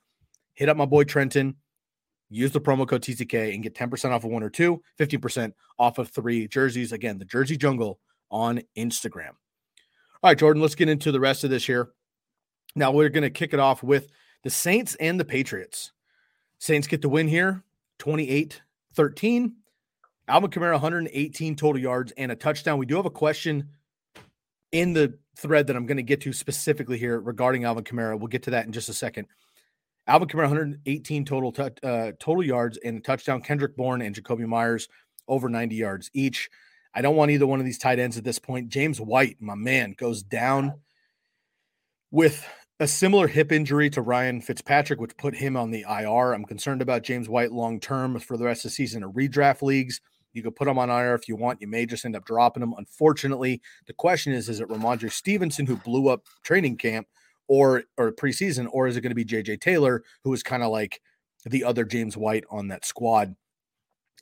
[0.55, 1.57] Hit up my boy Trenton.
[2.29, 5.99] Use the promo code TCK and get 10% off of one or two, 15% off
[5.99, 6.93] of three jerseys.
[6.93, 8.01] Again, the Jersey Jungle
[8.31, 9.31] on Instagram.
[10.23, 11.91] All right, Jordan, let's get into the rest of this here.
[12.75, 14.09] Now we're going to kick it off with
[14.43, 15.93] the Saints and the Patriots.
[16.59, 17.63] Saints get the win here
[17.99, 18.63] 28
[18.95, 19.57] 13.
[20.29, 22.79] Alvin Kamara, 118 total yards and a touchdown.
[22.79, 23.69] We do have a question
[24.73, 28.19] in the thread that I'm going to get to specifically here regarding Alvin Kamara.
[28.19, 29.27] We'll get to that in just a second.
[30.07, 33.43] Alvin Kamara, 118 total t- uh, total yards and a touchdown.
[33.43, 34.89] Kendrick Bourne and Jakobi Myers
[35.29, 36.49] over 90 yards each.
[36.95, 38.69] I don't want either one of these tight ends at this point.
[38.69, 40.75] James White, my man, goes down
[42.11, 42.47] with
[42.81, 46.33] a similar hip injury to Ryan Fitzpatrick, which put him on the IR.
[46.33, 49.63] I'm concerned about James White long term for the rest of the season in redraft
[49.63, 50.01] leagues.
[50.37, 51.61] You could put him on IR if you want.
[51.61, 52.75] You may just end up dropping him.
[52.77, 57.07] Unfortunately, the question is: Is it Rhamondre Stevenson who blew up training camp,
[57.49, 60.71] or or preseason, or is it going to be JJ Taylor who is kind of
[60.71, 61.01] like
[61.45, 63.35] the other James White on that squad?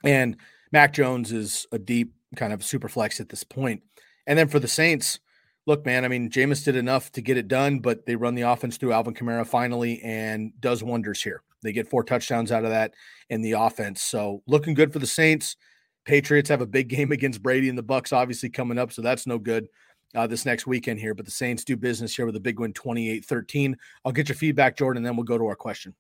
[0.05, 0.37] And
[0.73, 3.83] Mac Jones is a deep kind of super flex at this point.
[4.27, 5.21] And then for the Saints,
[5.67, 8.43] look, man, I mean, Jameis did enough to get it done, but they run the
[8.43, 11.43] offense through Alvin Kamara finally and does wonders here.
[11.63, 12.93] They get four touchdowns out of that
[13.31, 14.03] in the offense.
[14.03, 15.57] So looking good for the Saints.
[16.05, 19.27] Patriots have a big game against Brady and the Bucs obviously coming up, so that's
[19.27, 19.69] no good
[20.15, 21.15] uh, this next weekend here.
[21.15, 23.75] But the Saints do business here with a big win 28-13.
[24.05, 25.95] I'll get your feedback, Jordan, and then we'll go to our question.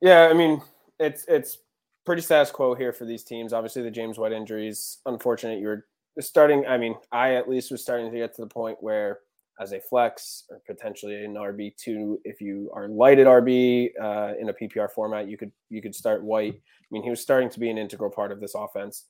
[0.00, 0.62] Yeah, I mean,
[0.98, 1.58] it's it's
[2.04, 3.52] pretty status quo here for these teams.
[3.52, 5.60] Obviously, the James White injuries, unfortunate.
[5.60, 5.86] You're
[6.20, 9.20] starting, I mean, I at least was starting to get to the point where
[9.60, 14.34] as a flex or potentially an RB two, if you are light at RB uh,
[14.40, 16.54] in a PPR format, you could you could start White.
[16.54, 19.06] I mean, he was starting to be an integral part of this offense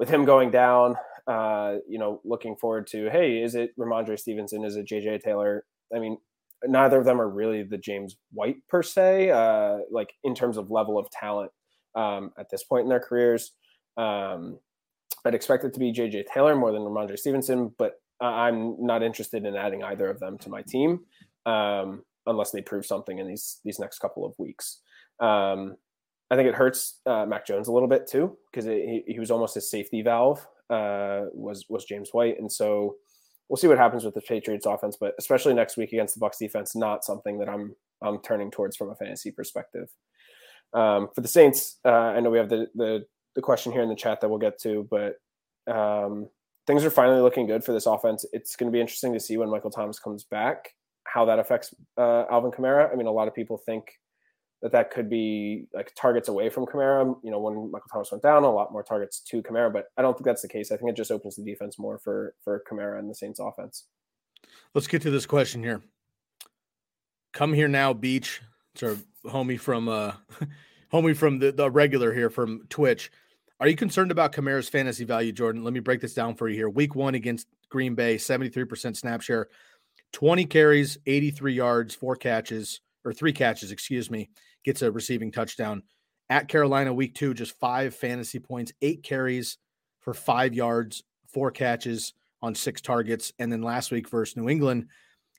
[0.00, 0.96] with him going down,
[1.26, 4.64] uh, you know, looking forward to, hey, is it Rhamondre Stevenson?
[4.64, 5.66] Is it JJ Taylor?
[5.94, 6.16] I mean,
[6.64, 10.70] neither of them are really the James White per se, uh, like in terms of
[10.70, 11.52] level of talent
[11.94, 13.52] um, at this point in their careers.
[13.98, 14.58] Um,
[15.26, 19.44] I'd expect it to be JJ Taylor more than Rhamondre Stevenson, but I'm not interested
[19.44, 21.00] in adding either of them to my team
[21.44, 24.80] um, unless they prove something in these these next couple of weeks.
[25.20, 25.76] Um,
[26.30, 29.30] I think it hurts uh, Mac Jones a little bit too because he, he was
[29.30, 32.96] almost his safety valve uh, was was James White, and so
[33.48, 34.96] we'll see what happens with the Patriots offense.
[34.98, 38.76] But especially next week against the Bucs defense, not something that I'm I'm turning towards
[38.76, 39.88] from a fantasy perspective.
[40.72, 43.04] Um, for the Saints, uh, I know we have the, the
[43.34, 45.14] the question here in the chat that we'll get to, but
[45.72, 46.28] um,
[46.66, 48.24] things are finally looking good for this offense.
[48.32, 50.74] It's going to be interesting to see when Michael Thomas comes back
[51.04, 52.92] how that affects uh, Alvin Kamara.
[52.92, 53.92] I mean, a lot of people think
[54.62, 57.16] that that could be like targets away from Kamara.
[57.22, 60.02] You know, when Michael Thomas went down, a lot more targets to Kamara, but I
[60.02, 60.70] don't think that's the case.
[60.70, 63.86] I think it just opens the defense more for for Kamara and the Saints offense.
[64.74, 65.80] Let's get to this question here.
[67.32, 68.42] Come here now, Beach.
[68.74, 70.12] It's our homie from uh
[70.92, 73.10] homie from the, the regular here from Twitch.
[73.60, 75.64] Are you concerned about Kamara's fantasy value, Jordan?
[75.64, 76.70] Let me break this down for you here.
[76.70, 79.48] Week one against Green Bay, 73% snap share,
[80.12, 84.30] 20 carries, 83 yards, four catches, or three catches, excuse me
[84.64, 85.82] gets a receiving touchdown.
[86.28, 89.58] At Carolina, week two, just five fantasy points, eight carries
[90.00, 91.02] for five yards,
[91.32, 93.32] four catches on six targets.
[93.38, 94.86] And then last week versus New England,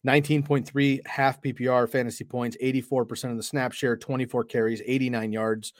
[0.05, 5.73] 19.3 half PPR fantasy points, 84% of the snap share, 24 carries, 89 yards,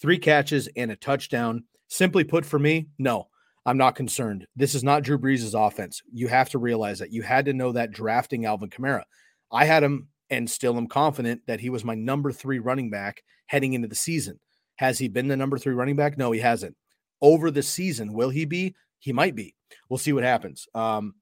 [0.00, 1.64] three catches, and a touchdown.
[1.88, 3.28] Simply put, for me, no,
[3.64, 4.46] I'm not concerned.
[4.56, 6.02] This is not Drew Brees' offense.
[6.12, 7.12] You have to realize that.
[7.12, 9.04] You had to know that drafting Alvin Kamara.
[9.50, 13.22] I had him and still am confident that he was my number three running back
[13.46, 14.40] heading into the season.
[14.76, 16.16] Has he been the number three running back?
[16.16, 16.74] No, he hasn't.
[17.20, 18.74] Over the season, will he be?
[18.98, 19.54] He might be.
[19.88, 20.66] We'll see what happens.
[20.74, 21.14] Um,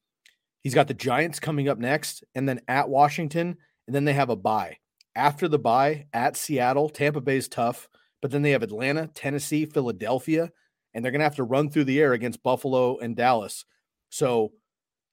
[0.63, 3.57] he's got the Giants coming up next, and then at Washington,
[3.87, 4.77] and then they have a bye.
[5.17, 7.89] After the bye, at Seattle, Tampa Bay is tough,
[8.23, 10.53] but then they have Atlanta, Tennessee, Philadelphia,
[10.95, 13.65] and they're going to have to run through the air against Buffalo and Dallas.
[14.09, 14.53] So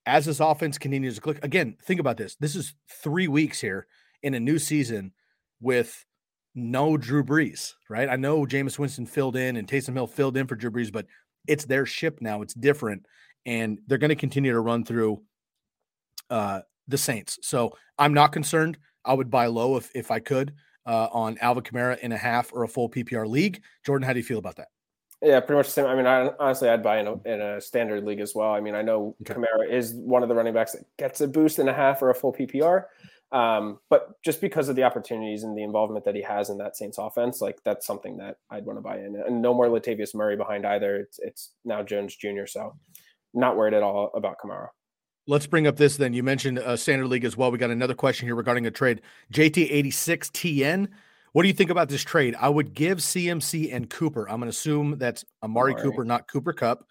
[0.08, 2.36] as this offense continues to click again, think about this.
[2.36, 3.86] This is three weeks here
[4.24, 5.12] in a new season
[5.60, 6.06] with
[6.56, 8.10] no Drew Brees, right?
[8.10, 11.06] I know Jameis Winston filled in and Taysom Hill filled in for Drew Brees, but
[11.48, 12.42] it's their ship now.
[12.42, 13.06] It's different.
[13.46, 15.22] And they're going to continue to run through
[16.30, 17.38] uh, the Saints.
[17.42, 18.78] So I'm not concerned.
[19.06, 20.54] I would buy low if, if I could
[20.86, 23.62] uh, on Alvin Kamara in a half or a full PPR league.
[23.86, 24.70] Jordan, how do you feel about that?
[25.22, 25.86] Yeah, pretty much the same.
[25.86, 28.54] I mean, I, honestly, I'd buy in a, in a standard league as well.
[28.54, 29.34] I mean, I know okay.
[29.34, 32.12] Kamara is one of the running backs that gets a boost in a half or
[32.12, 32.84] a full PPR.
[33.32, 36.78] Um, but just because of the opportunities and the involvement that he has in that
[36.78, 39.16] Saints offense, like that's something that I'd want to buy in.
[39.16, 40.98] And no more Latavius Murray behind either.
[40.98, 42.46] It's, it's now Jones Jr.
[42.46, 42.76] So
[43.34, 44.70] not worried at all about Kamara.
[45.30, 46.14] Let's bring up this then.
[46.14, 47.52] You mentioned a standard league as well.
[47.52, 49.02] We got another question here regarding a trade.
[49.34, 50.88] JT86TN.
[51.38, 52.36] What do you think about this trade?
[52.40, 54.28] I would give CMC and Cooper.
[54.28, 55.84] I'm going to assume that's Amari right.
[55.84, 56.88] Cooper, not Cooper Kupp.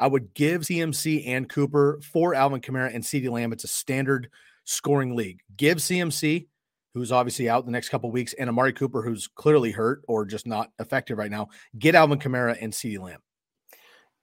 [0.00, 3.52] I would give CMC and Cooper for Alvin Kamara and CeeDee Lamb.
[3.52, 4.30] It's a standard
[4.64, 5.42] scoring league.
[5.56, 6.48] Give CMC,
[6.92, 10.44] who's obviously out the next couple weeks, and Amari Cooper, who's clearly hurt or just
[10.44, 11.50] not effective right now.
[11.78, 13.20] Get Alvin Kamara and CeeDee Lamb.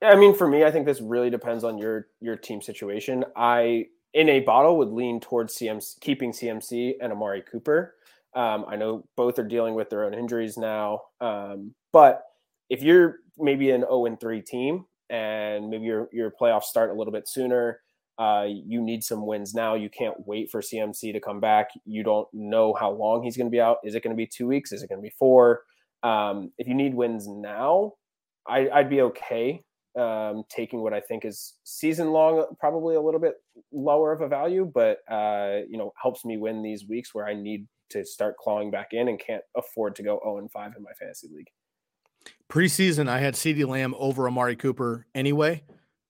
[0.01, 3.23] I mean, for me, I think this really depends on your your team situation.
[3.37, 7.95] I in a bottle would lean towards CMC, keeping CMC and Amari Cooper.
[8.35, 12.23] Um, I know both are dealing with their own injuries now, um, but
[12.69, 16.93] if you're maybe an 0 and 3 team and maybe your your playoffs start a
[16.93, 17.81] little bit sooner,
[18.17, 19.75] uh, you need some wins now.
[19.75, 21.69] You can't wait for CMC to come back.
[21.85, 23.77] You don't know how long he's going to be out.
[23.83, 24.71] Is it going to be two weeks?
[24.71, 25.63] Is it going to be four?
[26.03, 27.93] Um, if you need wins now,
[28.47, 29.63] I, I'd be okay
[29.99, 33.35] um, taking what I think is season long, probably a little bit
[33.71, 37.33] lower of a value, but uh, you know helps me win these weeks where I
[37.33, 40.83] need to start clawing back in and can't afford to go 0 and 5 in
[40.83, 41.49] my fantasy league.
[42.49, 45.63] Preseason, I had CeeDee Lamb over Amari Cooper anyway.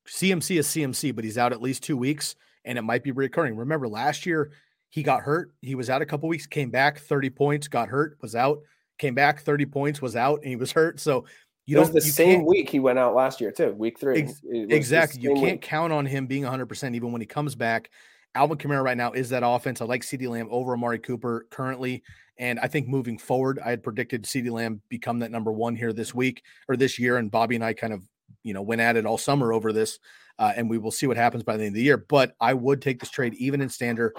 [0.08, 3.56] CMC is CMC, but he's out at least two weeks, and it might be recurring.
[3.56, 4.52] Remember, last year
[4.90, 5.54] he got hurt.
[5.62, 8.60] He was out a couple weeks, came back 30 points, got hurt, was out,
[8.98, 11.00] came back 30 points, was out, and he was hurt.
[11.00, 11.26] So
[11.66, 14.24] you it was the same week he went out last year too, week three.
[14.24, 15.22] Ex- exactly.
[15.22, 15.62] You can't week.
[15.62, 17.92] count on him being 100% even when he comes back.
[18.36, 19.82] Alvin Kamara right now is that offense.
[19.82, 22.04] I like CeeDee Lamb over Amari Cooper currently.
[22.38, 25.94] And I think moving forward, I had predicted CeeDee Lamb become that number one here
[25.94, 27.18] this week or this year.
[27.18, 28.04] And Bobby and I kind of,
[28.44, 30.00] you know, went at it all summer over this.
[30.40, 31.98] Uh, and we will see what happens by the end of the year.
[31.98, 34.16] But I would take this trade even in standard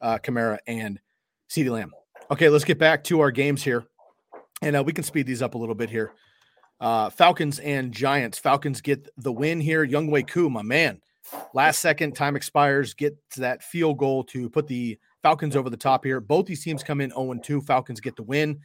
[0.00, 1.00] uh, Kamara and
[1.48, 1.92] CeeDee Lamb.
[2.30, 3.84] Okay, let's get back to our games here.
[4.62, 6.12] And uh, we can speed these up a little bit here.
[6.80, 8.38] Uh, Falcons and Giants.
[8.38, 9.86] Falcons get the win here.
[9.86, 11.00] Younghoe Koo, my man.
[11.54, 12.94] Last second, time expires.
[12.94, 16.20] Get that field goal to put the Falcons over the top here.
[16.20, 17.60] Both these teams come in 0 2.
[17.62, 18.60] Falcons get the win.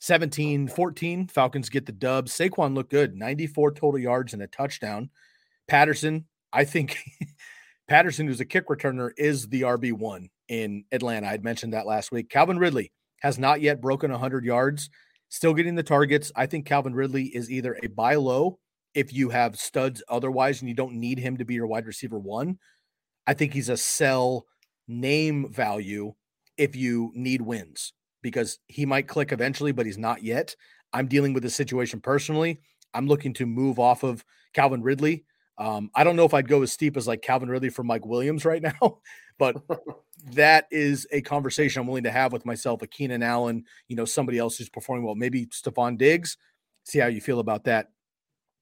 [0.00, 1.28] 17 14.
[1.28, 2.26] Falcons get the dub.
[2.26, 3.14] Saquon looked good.
[3.14, 5.10] 94 total yards and a touchdown.
[5.68, 6.98] Patterson, I think
[7.88, 11.28] Patterson, who's a kick returner, is the RB1 in Atlanta.
[11.28, 12.30] I'd mentioned that last week.
[12.30, 14.90] Calvin Ridley has not yet broken 100 yards
[15.28, 16.32] still getting the targets.
[16.36, 18.58] I think Calvin Ridley is either a buy low
[18.96, 22.18] if you have studs otherwise and you don't need him to be your wide receiver
[22.18, 22.58] one.
[23.26, 24.46] I think he's a sell
[24.88, 26.14] name value
[26.56, 27.92] if you need wins
[28.22, 30.56] because he might click eventually, but he's not yet.
[30.94, 32.62] I'm dealing with the situation personally.
[32.94, 34.24] I'm looking to move off of
[34.54, 35.26] Calvin Ridley.
[35.58, 38.06] Um, I don't know if I'd go as steep as like Calvin Ridley for Mike
[38.06, 39.00] Williams right now,
[39.38, 39.56] but
[40.32, 44.06] that is a conversation I'm willing to have with myself, a Keenan Allen, you know,
[44.06, 46.38] somebody else who's performing well, maybe Stefon Diggs.
[46.84, 47.88] See how you feel about that.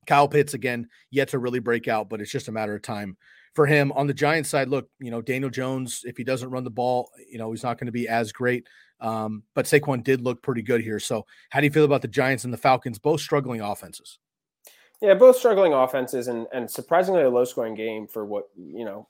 [0.07, 3.16] Kyle Pitts again, yet to really break out, but it's just a matter of time
[3.55, 3.92] for him.
[3.92, 7.11] On the Giants side, look, you know, Daniel Jones, if he doesn't run the ball,
[7.30, 8.66] you know, he's not going to be as great.
[9.00, 11.00] Um, but Saquon did look pretty good here.
[11.00, 14.18] So, how do you feel about the Giants and the Falcons, both struggling offenses?
[15.00, 19.09] Yeah, both struggling offenses and and surprisingly a low scoring game for what you know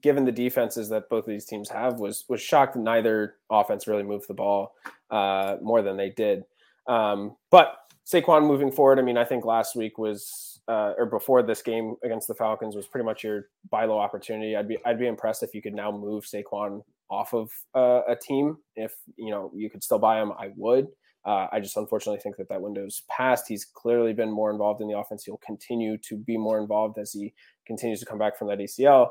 [0.00, 4.02] given the defenses that both of these teams have, was was shocked neither offense really
[4.02, 4.72] moved the ball
[5.10, 6.44] uh, more than they did.
[6.86, 7.76] Um, but
[8.06, 11.96] Saquon moving forward, I mean, I think last week was uh, or before this game
[12.04, 14.56] against the Falcons was pretty much your buy low opportunity.
[14.56, 18.16] I'd be I'd be impressed if you could now move Saquon off of uh, a
[18.16, 18.56] team.
[18.76, 20.88] If you know you could still buy him, I would.
[21.26, 23.48] Uh, I just unfortunately think that that window's passed.
[23.48, 25.24] He's clearly been more involved in the offense.
[25.24, 27.32] He'll continue to be more involved as he
[27.66, 29.08] continues to come back from that ACL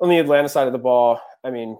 [0.00, 1.78] on the Atlanta side of the ball, I mean,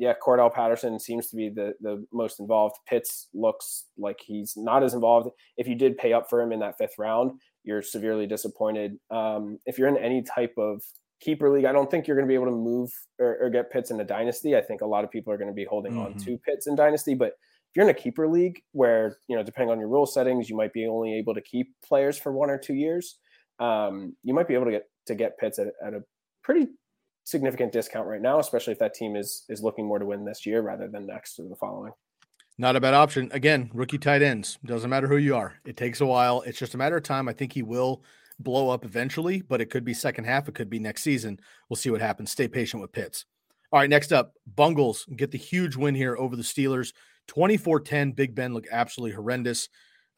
[0.00, 2.76] yeah, Cordarrelle Patterson seems to be the the most involved.
[2.88, 5.28] Pitts looks like he's not as involved.
[5.58, 7.32] If you did pay up for him in that fifth round,
[7.64, 8.96] you're severely disappointed.
[9.10, 10.82] Um, if you're in any type of
[11.20, 13.70] keeper league, I don't think you're going to be able to move or, or, get
[13.70, 14.56] Pitts in a dynasty.
[14.56, 16.14] I think a lot of people are going to be holding mm-hmm.
[16.14, 17.32] on to Pitts in dynasty, but
[17.68, 20.56] if you're in a keeper league where you know depending on your rule settings, you
[20.56, 23.18] might be only able to keep players for one or two years.
[23.58, 26.00] Um, you might be able to get to get Pitts at, at a
[26.42, 26.68] pretty
[27.30, 30.44] significant discount right now, especially if that team is is looking more to win this
[30.44, 31.92] year rather than next or the following.
[32.58, 33.30] Not a bad option.
[33.32, 34.58] Again, rookie tight ends.
[34.64, 35.54] Doesn't matter who you are.
[35.64, 36.42] It takes a while.
[36.42, 37.26] It's just a matter of time.
[37.26, 38.02] I think he will
[38.38, 40.48] blow up eventually, but it could be second half.
[40.48, 41.40] It could be next season.
[41.68, 42.30] We'll see what happens.
[42.30, 43.24] Stay patient with Pitts.
[43.72, 46.92] All right, next up, Bungles get the huge win here over the Steelers.
[47.28, 48.12] 24 10.
[48.12, 49.68] Big Ben looked absolutely horrendous.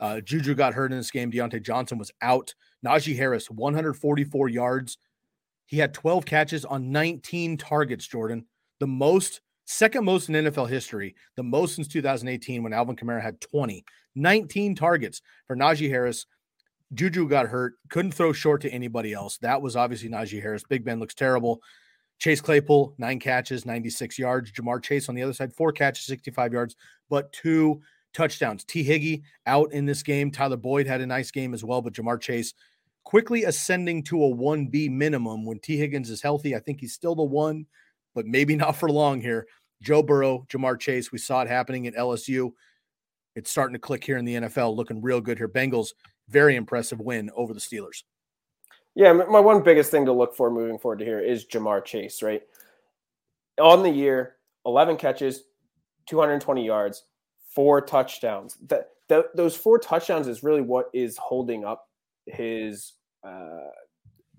[0.00, 1.30] Uh, Juju got hurt in this game.
[1.30, 2.54] Diontae Johnson was out.
[2.84, 4.98] Najee Harris, 144 yards.
[5.66, 8.46] He had 12 catches on 19 targets, Jordan.
[8.80, 13.40] The most second most in NFL history, the most since 2018 when Alvin Kamara had
[13.40, 13.84] 20,
[14.14, 16.26] 19 targets for Najee Harris.
[16.94, 19.38] Juju got hurt, couldn't throw short to anybody else.
[19.38, 20.64] That was obviously Najee Harris.
[20.68, 21.62] Big Ben looks terrible.
[22.18, 24.52] Chase Claypool, nine catches, 96 yards.
[24.52, 26.76] Ja'Marr Chase on the other side, four catches, 65 yards,
[27.08, 27.80] but two
[28.12, 28.64] touchdowns.
[28.64, 28.84] T.
[28.84, 30.30] Higgy out in this game.
[30.30, 32.54] Tyler Boyd had a nice game as well, but Ja'Marr Chase
[33.04, 35.76] quickly ascending to a 1B minimum when T.
[35.76, 36.54] Higgins is healthy.
[36.54, 37.66] I think he's still the one,
[38.14, 39.46] but maybe not for long here.
[39.82, 42.52] Joe Burrow, Ja'Marr Chase, we saw it happening at LSU.
[43.34, 45.48] It's starting to click here in the NFL, looking real good here.
[45.48, 45.88] Bengals,
[46.28, 48.04] very impressive win over the Steelers.
[48.94, 52.22] Yeah, my one biggest thing to look for moving forward to here is Ja'Marr Chase,
[52.22, 52.42] right?
[53.60, 54.36] On the year,
[54.66, 55.44] 11 catches,
[56.06, 57.04] 220 yards,
[57.54, 58.56] four touchdowns.
[58.68, 61.88] That, that those four touchdowns is really what is holding up
[62.26, 62.94] his
[63.26, 63.70] uh,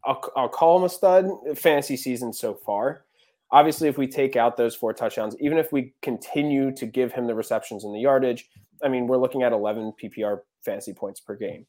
[0.05, 3.05] I'll, I'll call him a stud fantasy season so far
[3.53, 7.27] obviously, if we take out those four touchdowns, even if we continue to give him
[7.27, 8.49] the receptions and the yardage,
[8.83, 11.65] I mean, we're looking at 11 PPR fantasy points per game.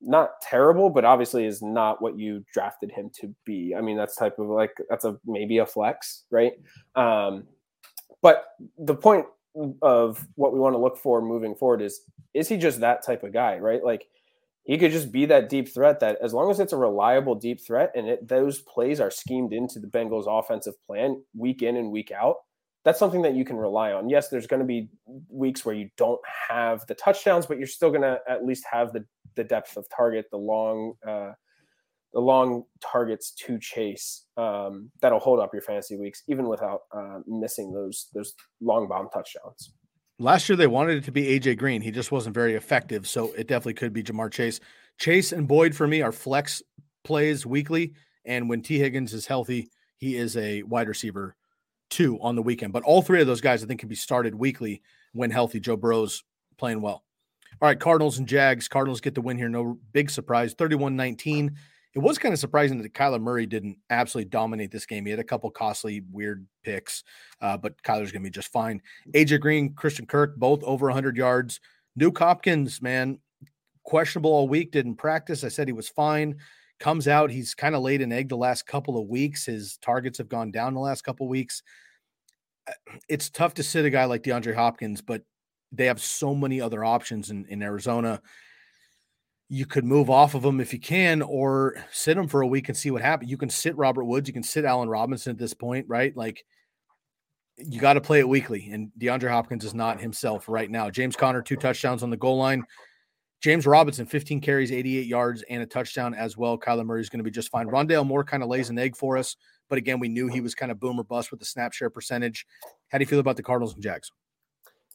[0.00, 3.74] Not terrible, but obviously is not what you drafted him to be.
[3.76, 6.52] I mean, that's type of like that's a maybe a flex, right?
[6.94, 7.44] Um,
[8.22, 8.44] but
[8.78, 9.26] the point
[9.80, 12.02] of what we want to look for moving forward is
[12.34, 13.82] is he just that type of guy, right?
[13.82, 14.06] Like
[14.66, 17.64] he could just be that deep threat that as long as it's a reliable deep
[17.64, 21.92] threat and it, those plays are schemed into the Bengals offensive plan week in and
[21.92, 22.36] week out,
[22.84, 24.08] that's something that you can rely on.
[24.08, 24.88] Yes, there's going to be
[25.28, 28.92] weeks where you don't have the touchdowns, but you're still going to at least have
[28.92, 29.04] the
[29.36, 31.32] the depth of target, the long uh,
[32.12, 37.18] the long targets to chase um, that'll hold up your fantasy weeks, even without uh,
[37.26, 39.72] missing those those long bomb touchdowns.
[40.18, 41.82] Last year they wanted it to be AJ Green.
[41.82, 44.60] He just wasn't very effective, so it definitely could be Ja'Marr Chase.
[44.98, 46.62] Chase and Boyd for me are flex
[47.04, 47.92] plays weekly,
[48.24, 51.36] and when T Higgins is healthy, he is a wide receiver
[51.90, 52.72] two on the weekend.
[52.72, 55.60] But all three of those guys I think can be started weekly when healthy.
[55.60, 56.24] Joe Burrow's
[56.56, 57.04] playing well.
[57.60, 58.68] All right, Cardinals and Jags.
[58.68, 59.48] Cardinals get the win here.
[59.48, 60.54] No big surprise.
[60.54, 61.56] 31 19
[61.96, 65.06] it was kind of surprising that Kyler Murray didn't absolutely dominate this game.
[65.06, 67.02] He had a couple costly, weird picks,
[67.40, 68.82] uh, but Kyler's going to be just fine.
[69.14, 71.58] AJ Green, Christian Kirk, both over 100 yards.
[71.98, 73.18] Nuk Hopkins, man,
[73.82, 75.42] questionable all week, didn't practice.
[75.42, 76.36] I said he was fine.
[76.80, 79.46] Comes out, he's kind of laid an egg the last couple of weeks.
[79.46, 81.62] His targets have gone down the last couple of weeks.
[82.68, 82.72] Uh,
[83.08, 85.22] it's tough to sit a guy like DeAndre Hopkins, but
[85.72, 88.20] they have so many other options in, in Arizona
[89.48, 92.68] you could move off of them if you can, or sit them for a week
[92.68, 93.30] and see what happens.
[93.30, 96.16] You can sit Robert Woods, you can sit Allen Robinson at this point, right?
[96.16, 96.44] Like
[97.56, 100.90] you got to play it weekly, and DeAndre Hopkins is not himself right now.
[100.90, 102.64] James Conner, two touchdowns on the goal line.
[103.40, 106.58] James Robinson, 15 carries, 88 yards, and a touchdown as well.
[106.58, 107.68] Kyler Murray is going to be just fine.
[107.68, 109.36] Rondale Moore kind of lays an egg for us,
[109.68, 112.46] but again, we knew he was kind of boomer bust with the snap share percentage.
[112.88, 114.10] How do you feel about the Cardinals and Jags?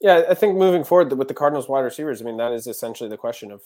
[0.02, 3.10] Yeah, I think moving forward with the Cardinals wide receivers, I mean, that is essentially
[3.10, 3.62] the question of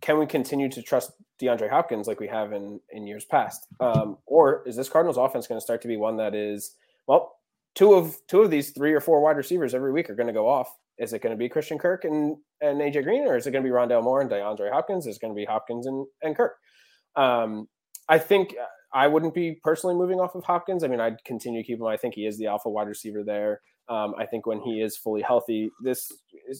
[0.00, 4.18] can we continue to trust DeAndre Hopkins like we have in in years past, um,
[4.26, 6.76] or is this Cardinals offense going to start to be one that is
[7.06, 7.36] well,
[7.74, 10.32] two of two of these three or four wide receivers every week are going to
[10.32, 10.68] go off?
[10.98, 13.64] Is it going to be Christian Kirk and and AJ Green, or is it going
[13.64, 15.06] to be Rondale Moore and DeAndre Hopkins?
[15.06, 16.56] Is it going to be Hopkins and and Kirk?
[17.16, 17.68] Um,
[18.08, 18.54] I think
[18.92, 20.84] I wouldn't be personally moving off of Hopkins.
[20.84, 21.86] I mean, I'd continue to keep him.
[21.86, 23.60] I think he is the alpha wide receiver there.
[23.90, 26.12] Um, I think when he is fully healthy, this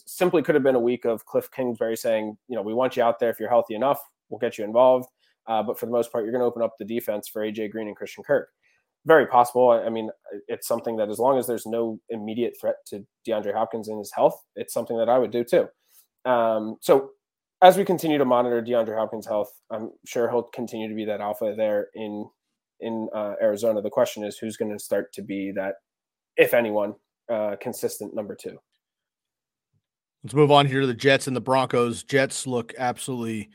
[0.05, 3.05] simply could have been a week of Cliff Kingsbury saying, you know, we want you
[3.05, 3.31] out there.
[3.31, 5.09] If you're healthy enough, we'll get you involved.
[5.47, 7.71] Uh, but for the most part, you're going to open up the defense for AJ
[7.71, 8.49] Green and Christian Kirk.
[9.07, 9.71] Very possible.
[9.71, 10.11] I mean,
[10.49, 14.13] it's something that as long as there's no immediate threat to DeAndre Hopkins in his
[14.13, 15.69] health, it's something that I would do too.
[16.25, 17.13] Um, so
[17.63, 21.21] as we continue to monitor DeAndre Hopkins' health, I'm sure he'll continue to be that
[21.21, 22.29] alpha there in
[22.81, 23.83] in uh, Arizona.
[23.83, 25.75] The question is who's going to start to be that,
[26.37, 26.95] if anyone,
[27.31, 28.59] uh, consistent number two.
[30.23, 32.03] Let's move on here to the Jets and the Broncos.
[32.03, 33.49] Jets look absolutely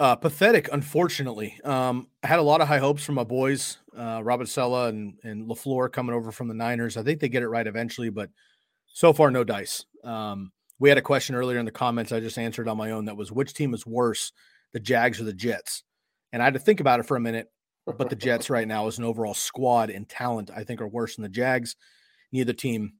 [0.00, 1.60] uh, pathetic, unfortunately.
[1.62, 5.14] Um, I had a lot of high hopes from my boys, uh, Robert Saleh and,
[5.22, 6.96] and LaFleur coming over from the Niners.
[6.96, 8.30] I think they get it right eventually, but
[8.86, 9.84] so far, no dice.
[10.02, 10.50] Um,
[10.80, 13.16] we had a question earlier in the comments I just answered on my own that
[13.16, 14.32] was which team is worse,
[14.72, 15.84] the Jags or the Jets?
[16.32, 17.48] And I had to think about it for a minute.
[17.86, 21.16] but the Jets right now as an overall squad and talent, I think, are worse
[21.16, 21.76] than the Jags.
[22.32, 22.94] Neither team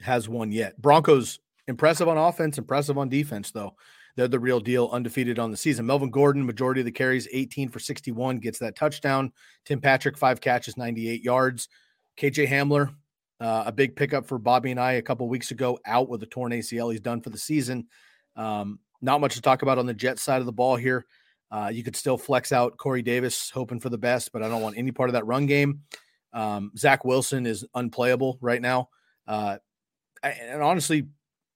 [0.00, 0.80] has won yet.
[0.80, 3.74] Broncos impressive on offense, impressive on defense, though.
[4.16, 5.86] They're the real deal, undefeated on the season.
[5.86, 9.32] Melvin Gordon, majority of the carries, 18 for 61, gets that touchdown.
[9.64, 11.68] Tim Patrick, five catches, 98 yards.
[12.16, 12.94] KJ Hamler,
[13.40, 16.26] uh, a big pickup for Bobby and I a couple weeks ago, out with a
[16.26, 16.92] torn ACL.
[16.92, 17.88] He's done for the season.
[18.36, 21.06] Um, not much to talk about on the Jet side of the ball here.
[21.50, 24.62] Uh, you could still flex out Corey Davis, hoping for the best, but I don't
[24.62, 25.80] want any part of that run game.
[26.34, 28.90] Um, Zach Wilson is unplayable right now.
[29.26, 29.56] Uh,
[30.22, 31.06] and honestly,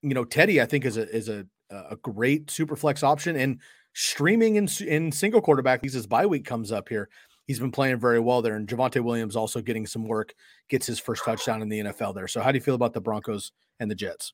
[0.01, 3.59] you know, Teddy, I think is a is a a great super flex option and
[3.93, 7.09] streaming in in single quarterback leagues as bye week comes up here.
[7.45, 10.35] He's been playing very well there, and Javonte Williams also getting some work,
[10.69, 12.27] gets his first touchdown in the NFL there.
[12.27, 14.33] So, how do you feel about the Broncos and the Jets?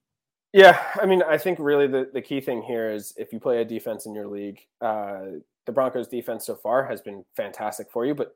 [0.51, 3.61] Yeah, I mean, I think really the, the key thing here is if you play
[3.61, 8.05] a defense in your league, uh, the Broncos defense so far has been fantastic for
[8.05, 8.35] you, but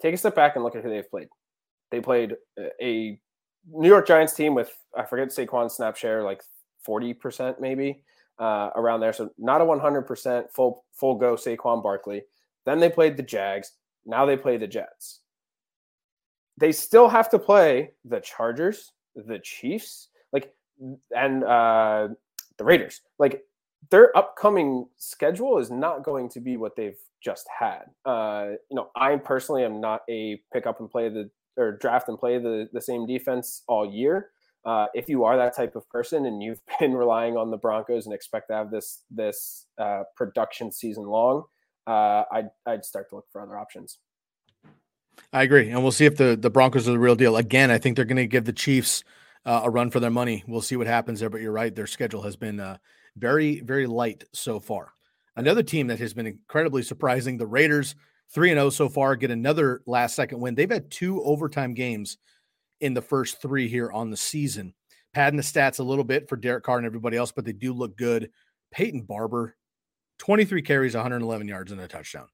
[0.00, 1.28] take a step back and look at who they've played.
[1.90, 2.36] They played
[2.80, 3.18] a
[3.68, 6.42] New York Giants team with, I forget Saquon snap share, like
[6.86, 8.02] 40% maybe
[8.38, 9.12] uh, around there.
[9.12, 12.22] So not a 100% full, full go Saquon Barkley.
[12.64, 13.72] Then they played the Jags.
[14.06, 15.20] Now they play the Jets.
[16.56, 20.52] They still have to play the Chargers, the Chiefs, like
[21.16, 22.08] and uh,
[22.58, 23.00] the Raiders.
[23.18, 23.44] Like
[23.90, 27.84] their upcoming schedule is not going to be what they've just had.
[28.04, 32.08] Uh, you know, I personally am not a pick up and play the or draft
[32.08, 34.30] and play the the same defense all year.
[34.64, 38.06] Uh, if you are that type of person and you've been relying on the Broncos
[38.06, 41.44] and expect to have this this uh, production season long,
[41.86, 43.98] uh, I'd I'd start to look for other options.
[45.32, 47.36] I agree, and we'll see if the the Broncos are the real deal.
[47.36, 49.04] Again, I think they're going to give the Chiefs
[49.44, 50.44] uh, a run for their money.
[50.46, 51.74] We'll see what happens there, but you're right.
[51.74, 52.78] Their schedule has been uh,
[53.16, 54.92] very, very light so far.
[55.36, 57.94] Another team that has been incredibly surprising, the Raiders,
[58.32, 60.54] 3 and 0 so far, get another last second win.
[60.54, 62.18] They've had two overtime games
[62.80, 64.74] in the first three here on the season.
[65.12, 67.72] Padding the stats a little bit for Derek Carr and everybody else, but they do
[67.72, 68.30] look good.
[68.70, 69.56] Peyton Barber,
[70.18, 72.28] 23 carries, 111 yards, and a touchdown.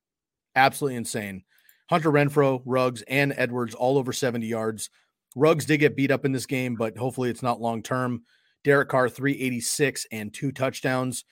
[0.54, 1.44] Absolutely insane.
[1.88, 4.90] Hunter Renfrow, Ruggs, and Edwards all over 70 yards.
[5.34, 8.22] Ruggs did get beat up in this game, but hopefully it's not long term.
[8.64, 11.24] Derek Carr, 386 and two touchdowns.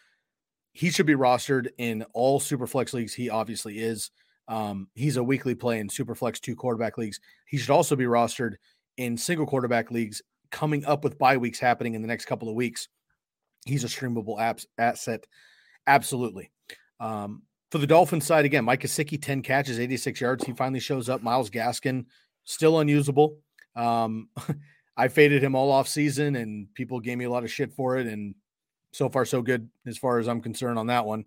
[0.72, 3.14] He should be rostered in all Superflex leagues.
[3.14, 4.10] He obviously is.
[4.48, 7.20] Um, he's a weekly play in Superflex two quarterback leagues.
[7.46, 8.54] He should also be rostered
[8.96, 12.54] in single quarterback leagues coming up with bye weeks happening in the next couple of
[12.54, 12.88] weeks.
[13.66, 15.26] He's a streamable apps asset.
[15.86, 16.50] Absolutely.
[17.00, 20.44] Um, for the Dolphins side, again, Mike Gesicki, 10 catches, 86 yards.
[20.44, 21.22] He finally shows up.
[21.22, 22.04] Myles Gaskin,
[22.44, 23.38] still unusable.
[23.74, 24.28] Um,
[24.96, 27.98] I faded him all off season, and people gave me a lot of shit for
[27.98, 28.06] it.
[28.06, 28.36] And
[28.92, 31.24] so far, so good as far as I'm concerned on that one.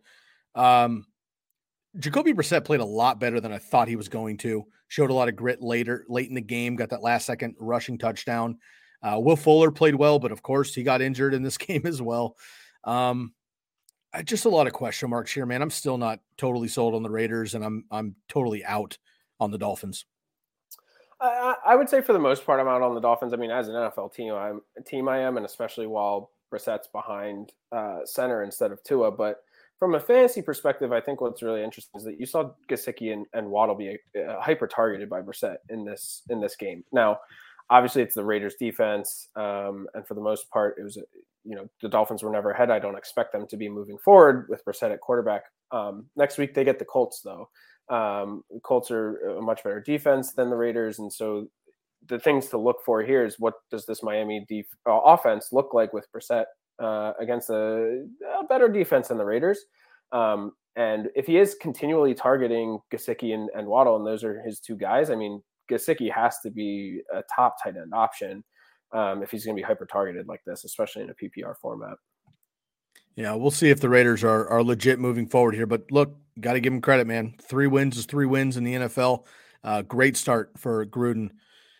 [0.55, 1.05] Um,
[1.99, 4.65] Jacoby Brissett played a lot better than I thought he was going to.
[4.87, 6.75] Showed a lot of grit later, late in the game.
[6.75, 8.57] Got that last second rushing touchdown.
[9.01, 12.01] Uh, Will Fuller played well, but of course he got injured in this game as
[12.01, 12.35] well.
[12.83, 13.33] Um,
[14.23, 15.61] just a lot of question marks here, man.
[15.61, 18.97] I'm still not totally sold on the Raiders, and I'm I'm totally out
[19.39, 20.05] on the Dolphins.
[21.19, 23.33] I, I would say for the most part, I'm out on the Dolphins.
[23.33, 27.51] I mean, as an NFL team, I'm team I am, and especially while Brissett's behind
[27.71, 29.11] uh, center instead of Tua.
[29.11, 29.41] But
[29.79, 33.25] from a fantasy perspective, I think what's really interesting is that you saw Gesicki and,
[33.33, 36.83] and Waddle be uh, hyper targeted by Brissett in this in this game.
[36.91, 37.19] Now,
[37.69, 40.97] obviously, it's the Raiders' defense, um, and for the most part, it was
[41.43, 42.71] you know the Dolphins were never ahead.
[42.71, 45.43] I don't expect them to be moving forward with Brissett at quarterback.
[45.71, 47.49] Um, next week they get the Colts though,
[47.89, 51.47] um, Colts are a much better defense than the Raiders, and so
[52.07, 55.73] the things to look for here is what does this Miami def- uh, offense look
[55.73, 56.45] like with Brissett
[56.79, 58.05] uh, against a,
[58.39, 59.59] a, better defense than the Raiders?
[60.11, 64.59] Um, and if he is continually targeting Gesicki and, and, Waddle, and those are his
[64.59, 68.43] two guys, I mean, Gesicki has to be a top tight end option
[68.93, 71.97] um, if he's going to be hyper targeted like this, especially in a PPR format.
[73.15, 75.65] Yeah, we'll see if the Raiders are are legit moving forward here.
[75.65, 77.33] But look, got to give him credit, man.
[77.41, 79.25] Three wins is three wins in the NFL.
[79.63, 81.31] Uh, great start for Gruden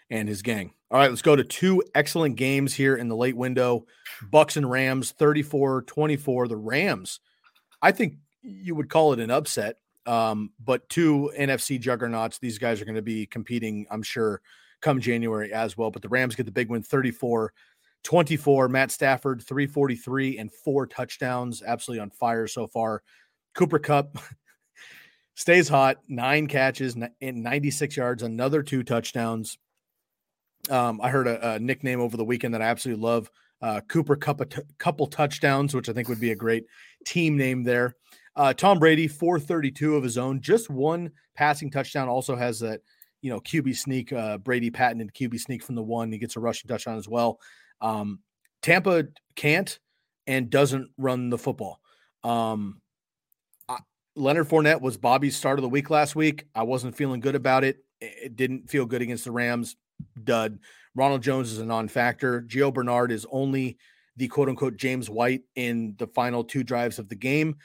[0.10, 0.74] and his gang.
[0.89, 3.86] All right, let's go to two excellent games here in the late window.
[4.32, 6.47] Bucs and Rams, 34-24.
[6.47, 7.20] The Rams,
[7.82, 9.78] I think you would call it an upset.
[10.05, 12.39] Um, but two NFC juggernauts.
[12.39, 14.41] These guys are going to be competing, I'm sure,
[14.82, 15.91] come January as well.
[15.91, 17.51] But the Rams get the big win 34
[18.03, 18.70] 24.
[18.70, 21.62] Matt Stafford, 343 and four touchdowns.
[21.62, 23.03] Absolutely on fire so far.
[23.53, 24.18] Cooper Kupp
[25.36, 29.58] stays hot, nine catches and 96 yards, another two touchdowns.
[30.70, 33.30] Um, I heard a, a, nickname over the weekend that I absolutely love
[33.61, 34.45] Uh, Cooper couple,
[34.78, 36.65] couple touchdowns, which I think would be a great
[37.05, 37.95] team name there.
[38.36, 42.07] Uh, Tom Brady, 432 of his own, just one passing touchdown.
[42.07, 42.82] Also has that,
[43.22, 46.11] you know, QB sneak, uh, Brady patented QB sneak from the one.
[46.11, 47.39] He gets a rushing touchdown as well.
[47.82, 48.20] Um,
[48.61, 49.05] Tampa
[49.36, 49.80] can't
[50.28, 51.80] and doesn't run the football.
[52.24, 52.82] Um,
[53.68, 53.80] I,
[54.15, 56.45] Leonard Fournette was Bobby's start of the week last week.
[56.53, 57.78] I wasn't feeling good about it.
[58.01, 59.76] It didn't feel good against the Rams.
[60.23, 60.59] Dud.
[60.95, 62.41] Ronald Jones is a non-factor.
[62.41, 63.77] Gio Bernard is only
[64.15, 67.55] the quote unquote James White in the final two drives of the game.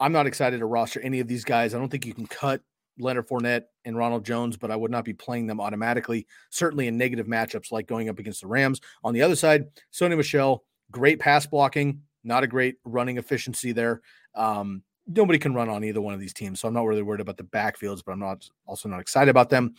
[0.00, 1.74] I'm not excited to roster any of these guys.
[1.74, 2.62] I don't think you can cut
[2.98, 6.26] Leonard Fournette and Ronald Jones, but I would not be playing them automatically.
[6.50, 8.80] Certainly in negative matchups like going up against the Rams.
[9.04, 14.00] On the other side, Sony Michel, great pass blocking, not a great running efficiency there.
[14.34, 17.20] Um, nobody can run on either one of these teams, so I'm not really worried
[17.20, 19.74] about the backfields, but I'm not also not excited about them.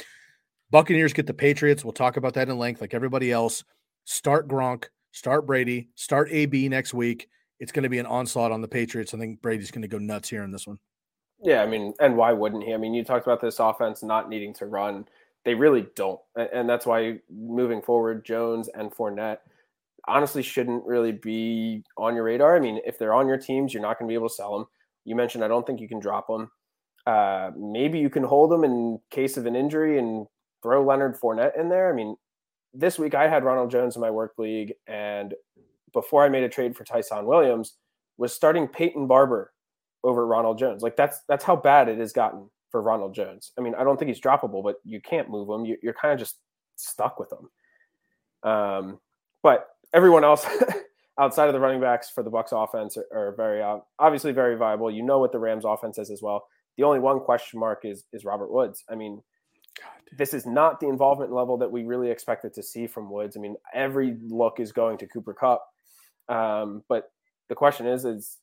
[0.74, 1.86] Buccaneers get the Patriots.
[1.86, 3.64] We'll talk about that in length, like everybody else.
[4.06, 7.30] Start Gronk, start Brady, start AB next week.
[7.60, 9.14] It's going to be an onslaught on the Patriots.
[9.14, 10.80] I think Brady's going to go nuts here in this one.
[11.44, 12.74] Yeah, I mean, and why wouldn't he?
[12.74, 15.06] I mean, you talked about this offense not needing to run.
[15.46, 16.20] They really don't.
[16.36, 19.38] And that's why moving forward, Jones and Fournette
[20.08, 22.56] honestly shouldn't really be on your radar.
[22.56, 24.58] I mean, if they're on your teams, you're not going to be able to sell
[24.58, 24.68] them.
[25.06, 26.50] You mentioned I don't think you can drop them.
[27.06, 30.26] Uh, maybe you can hold them in case of an injury and
[30.64, 31.92] throw Leonard Fournette in there.
[31.92, 32.16] I mean,
[32.74, 35.36] this week I had Ronald Jones in my work league, and
[35.94, 37.76] before I made a trade for Ty'Son Williams,
[38.18, 39.52] was starting Peyton Barber
[40.04, 40.82] over Ronald Jones.
[40.82, 43.52] Like that's that's how bad it has gotten for Ronald Jones.
[43.58, 45.66] I mean, I don't think he's droppable, but you can't move him.
[45.66, 46.38] You, are kind of just
[46.76, 48.50] stuck with him.
[48.50, 49.00] Um,
[49.44, 50.46] but everyone else
[51.20, 54.58] outside of the running backs for the Bucs offense are, are very uh, obviously very
[54.58, 54.90] viable.
[54.90, 56.46] You know what the Rams offense is as well.
[56.78, 58.84] The only one question mark is is Robert Woods.
[58.90, 59.22] I mean.
[60.18, 63.36] This is not the involvement level that we really expected to see from Woods.
[63.36, 65.66] I mean, every look is going to Cooper Kupp,
[66.30, 67.12] um, but
[67.50, 68.38] the question is is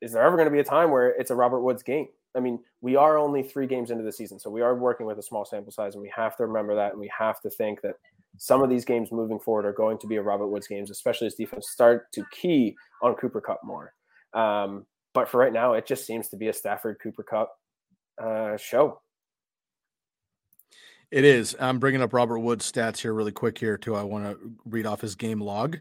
[0.00, 2.08] is there ever going to be a time where it's a Robert Woods game?
[2.36, 5.18] I mean, we are only three games into the season, so we are working with
[5.18, 7.80] a small sample size, and we have to remember that, and we have to think
[7.82, 7.94] that
[8.36, 11.26] some of these games moving forward are going to be a Robert Woods games, especially
[11.26, 13.92] as defense start to key on Cooper Kupp more.
[14.34, 17.50] Um, but for right now, it just seems to be a Stafford Cooper Kupp
[18.22, 19.00] uh, show.
[21.10, 21.56] It is.
[21.58, 23.94] I'm bringing up Robert Woods stats here really quick here too.
[23.94, 25.78] I want to read off his game log.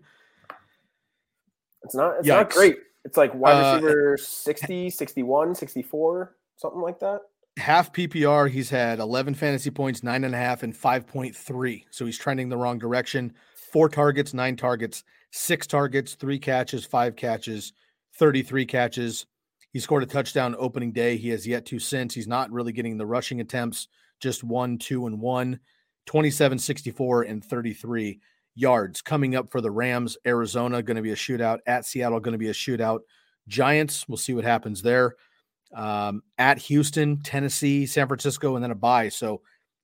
[1.84, 2.18] It's not.
[2.20, 2.32] It's Yikes.
[2.32, 2.78] not great.
[3.06, 7.22] It's like wide uh, receiver uh, 60, 61, 64, something like that
[7.58, 11.86] half PPR, he's had 11 fantasy points, nine and a half, and 5.3.
[11.90, 13.34] So he's trending the wrong direction.
[13.72, 17.74] Four targets, nine targets, six targets, three catches, five catches,
[18.16, 19.26] 33 catches.
[19.74, 21.18] He scored a touchdown opening day.
[21.18, 22.14] He has yet to since.
[22.14, 23.88] He's not really getting the rushing attempts,
[24.20, 25.60] just one, two, and one,
[26.06, 28.20] 27, 64, and 33
[28.56, 29.02] yards.
[29.02, 31.60] Coming up for the Rams, Arizona going to be a shootout.
[31.68, 33.00] At Seattle, going to be a shootout.
[33.48, 35.16] Giants, we'll see what happens there
[35.74, 39.10] um, at Houston, Tennessee, San Francisco, and then a bye.
[39.10, 39.42] So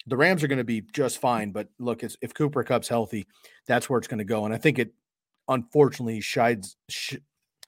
[0.07, 1.51] the Rams are going to be just fine.
[1.51, 3.27] But look, if Cooper Kupp's healthy,
[3.67, 4.45] that's where it's going to go.
[4.45, 4.93] And I think it
[5.47, 7.17] unfortunately sheds sh-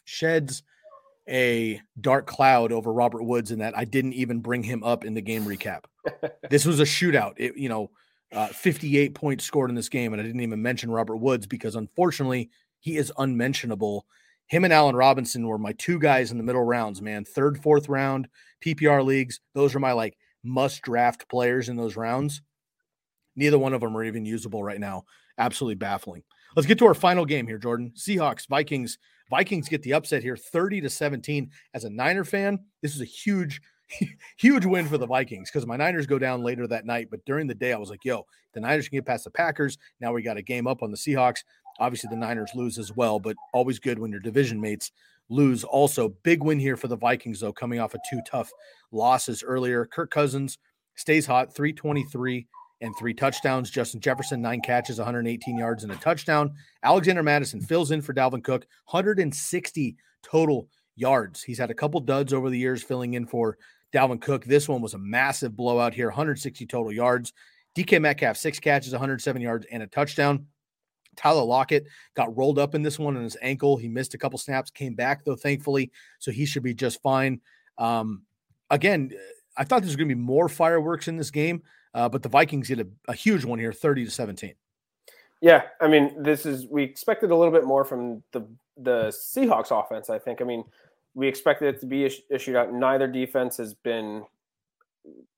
[0.05, 0.63] sheds
[1.27, 5.13] a dark cloud over Robert Woods in that I didn't even bring him up in
[5.13, 5.85] the game recap.
[6.49, 7.33] this was a shootout.
[7.37, 7.91] It, you know,
[8.31, 11.75] uh, 58 points scored in this game, and I didn't even mention Robert Woods because
[11.75, 12.49] unfortunately
[12.79, 14.05] he is unmentionable
[14.47, 17.25] him and Allen Robinson were my two guys in the middle rounds, man.
[17.25, 18.27] Third, fourth round
[18.63, 19.39] PPR leagues.
[19.53, 22.41] Those are my like must draft players in those rounds.
[23.35, 25.05] Neither one of them are even usable right now.
[25.37, 26.23] Absolutely baffling.
[26.55, 27.91] Let's get to our final game here, Jordan.
[27.95, 28.97] Seahawks, Vikings.
[29.29, 31.49] Vikings get the upset here 30 to 17.
[31.73, 33.61] As a Niner fan, this is a huge,
[34.37, 37.07] huge win for the Vikings because my Niners go down later that night.
[37.09, 39.77] But during the day, I was like, yo, the Niners can get past the Packers.
[39.99, 41.43] Now we got a game up on the Seahawks.
[41.79, 44.91] Obviously, the Niners lose as well, but always good when your division mates
[45.29, 45.63] lose.
[45.63, 48.49] Also, big win here for the Vikings, though, coming off of two tough
[48.91, 49.85] losses earlier.
[49.85, 50.57] Kirk Cousins
[50.95, 52.47] stays hot, 323
[52.85, 53.69] and three touchdowns.
[53.69, 56.53] Justin Jefferson, nine catches, 118 yards, and a touchdown.
[56.83, 61.43] Alexander Mattison fills in for Dalvin Cook, 160 total yards.
[61.43, 63.57] He's had a couple duds over the years filling in for
[63.93, 64.45] Dalvin Cook.
[64.45, 67.33] This one was a massive blowout here, 160 total yards.
[67.75, 70.47] DK Metcalf, six catches, 107 yards, and a touchdown.
[71.15, 73.77] Tyler Lockett got rolled up in this one on his ankle.
[73.77, 75.91] He missed a couple snaps, came back though, thankfully.
[76.19, 77.41] So he should be just fine.
[77.77, 78.23] Um,
[78.69, 79.11] again,
[79.57, 81.63] I thought there was going to be more fireworks in this game,
[81.95, 84.53] uh, but the Vikings get a, a huge one here, 30 to 17.
[85.41, 88.47] Yeah, I mean, this is we expected a little bit more from the
[88.77, 90.09] the Seahawks offense.
[90.09, 90.41] I think.
[90.41, 90.63] I mean,
[91.13, 92.71] we expected it to be a, a shootout.
[92.71, 94.23] Neither defense has been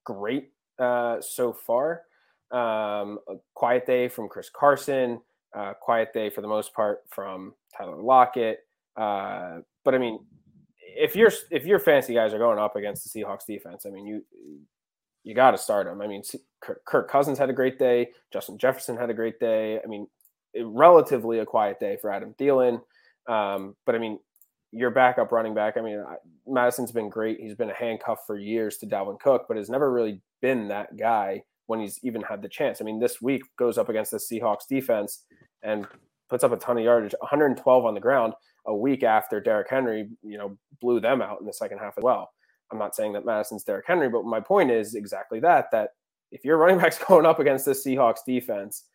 [0.04, 2.04] great uh, so far.
[2.52, 3.20] Um,
[3.56, 5.20] quiet day from Chris Carson
[5.58, 8.60] uh, quiet day for the most part from Tyler Lockett.
[8.96, 10.20] Uh, but I mean,
[10.80, 14.06] if your if your fantasy guys are going up against the Seahawks defense, I mean
[14.06, 14.24] you
[15.24, 16.02] you got to start them.
[16.02, 16.24] I mean,
[16.62, 18.10] Kirk Cousins had a great day.
[18.32, 19.80] Justin Jefferson had a great day.
[19.84, 20.08] I mean,
[20.60, 22.82] relatively a quiet day for Adam Thielen.
[23.28, 24.20] Um, but I mean,
[24.72, 25.78] your backup running back.
[25.78, 26.04] I mean,
[26.46, 27.40] Mattison's been great.
[27.40, 30.98] He's been a handcuff for years to Dalvin Cook, but has never really been that
[30.98, 32.82] guy when he's even had the chance.
[32.82, 35.24] I mean, this week goes up against the Seahawks defense
[35.64, 35.86] and
[36.30, 38.34] puts up a ton of yardage, 112 on the ground
[38.66, 42.04] a week after Derrick Henry, you know, blew them out in the second half as
[42.04, 42.30] well.
[42.72, 45.92] I'm not saying that Mattison's Derrick Henry, but my point is exactly that, that
[46.32, 48.86] if your running back's going up against this Seahawks defense,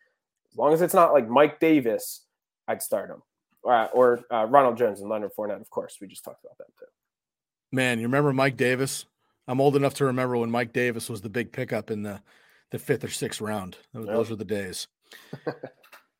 [0.51, 2.25] as long as it's not like Mike Davis,
[2.67, 3.21] I'd start him.
[3.67, 5.97] Uh, or uh, Ronald Jones and Leonard Fournette, of course.
[6.01, 6.85] We just talked about that too.
[7.71, 9.05] Man, you remember Mike Davis?
[9.47, 12.21] I'm old enough to remember when Mike Davis was the big pickup in the
[12.71, 13.77] the fifth or sixth round.
[13.93, 14.15] Those, yep.
[14.15, 14.87] those were the days.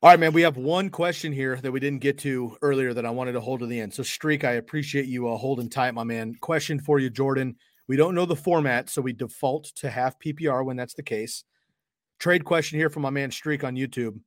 [0.04, 0.34] All right, man.
[0.34, 3.40] We have one question here that we didn't get to earlier that I wanted to
[3.40, 3.94] hold to the end.
[3.94, 6.34] So, Streak, I appreciate you uh, holding tight, my man.
[6.42, 7.56] Question for you, Jordan.
[7.88, 11.44] We don't know the format, so we default to half PPR when that's the case.
[12.18, 14.20] Trade question here from my man Streak on YouTube.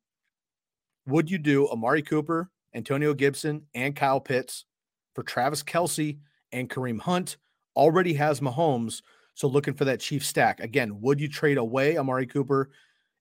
[1.06, 4.66] Would you do Amari Cooper, Antonio Gibson, and Kyle Pitts
[5.14, 6.18] for Travis Kelce
[6.52, 7.38] and Kareem Hunt?
[7.76, 9.04] Already has Mahomes,
[9.36, 10.60] so looking for that chief stack.
[10.60, 12.72] Again, would you trade away Amari Cooper,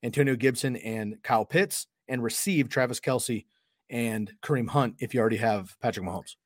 [0.03, 3.45] Antonio Gibson, and Kyle Pitts and receive Travis Kelce
[3.91, 6.37] and Kareem Hunt if you already have Patrick Mahomes?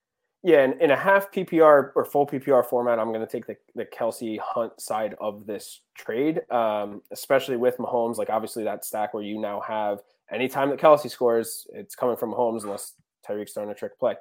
[0.43, 3.57] Yeah, and in a half PPR or full PPR format, I'm going to take the,
[3.75, 8.17] the Kelce Hunt side of this trade, um, especially with Mahomes.
[8.17, 10.01] Like, obviously, that stack where you now have
[10.33, 12.95] anytime that Kelce scores, it's coming from Mahomes unless
[13.29, 14.15] Tyreek's throwing a trick play.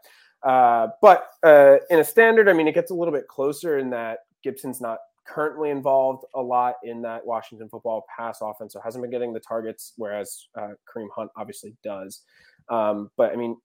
[0.43, 3.89] Uh, but uh, in a standard, I mean, it gets a little bit closer in
[3.91, 4.99] that Gibson's not
[5.29, 9.39] currently involved a lot in that Washington football pass offense, so hasn't been getting the
[9.39, 12.23] targets, whereas uh, Kareem Hunt obviously does.
[12.69, 13.57] Um, but I mean,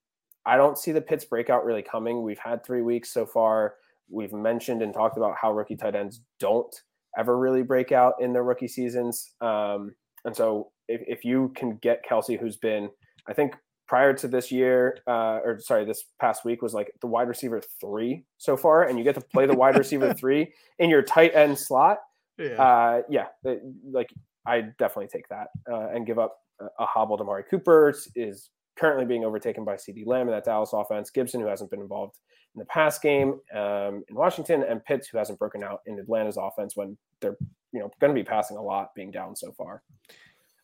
[0.47, 2.23] I don't see the Pitts breakout really coming.
[2.23, 3.74] We've had three weeks so far.
[4.11, 6.74] We've mentioned and talked about how rookie tight ends don't
[7.16, 9.32] ever really break out in their rookie seasons.
[9.41, 12.91] Um, and so if, if you can get Kelce, who's been,
[13.27, 13.55] I think
[13.86, 17.61] prior to this year, uh, or sorry, this past week was like the wide receiver
[17.81, 21.35] three so far, and you get to play the wide receiver three in your tight
[21.35, 21.98] end slot.
[22.39, 24.12] Yeah, uh, yeah, it, like
[24.47, 29.05] I definitely take that uh, and give up a, a hobbled Amari Cooper is currently
[29.05, 31.11] being overtaken by CeeDee Lamb in that Dallas offense.
[31.11, 32.19] Gibson, who hasn't been involved
[32.55, 36.36] in the pass game um, in Washington, and Pitts, who hasn't broken out in Atlanta's
[36.36, 37.36] offense when they're
[37.73, 39.82] you know going to be passing a lot, being down so far.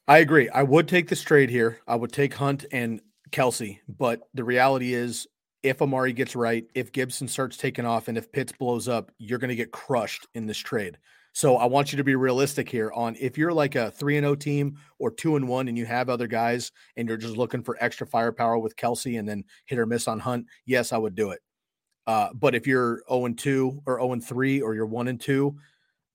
[0.09, 0.49] I agree.
[0.49, 1.79] I would take this trade here.
[1.87, 3.79] I would take Hunt and Kelce.
[3.89, 5.27] But the reality is,
[5.63, 9.39] if Amari gets right, if Gibson starts taking off, and if Pitts blows up, you're
[9.39, 10.99] going to get crushed in this trade.
[11.33, 14.27] So I want you to be realistic here on if you're like a three and
[14.27, 17.37] O oh team or two and one, and you have other guys, and you're just
[17.37, 20.47] looking for extra firepower with Kelce and then hit or miss on Hunt.
[20.67, 21.41] Yes, I would do it.
[22.07, 25.21] Uh, but if you're 0 and 2 or 0 and 3 or you're 1 and
[25.21, 25.55] 2,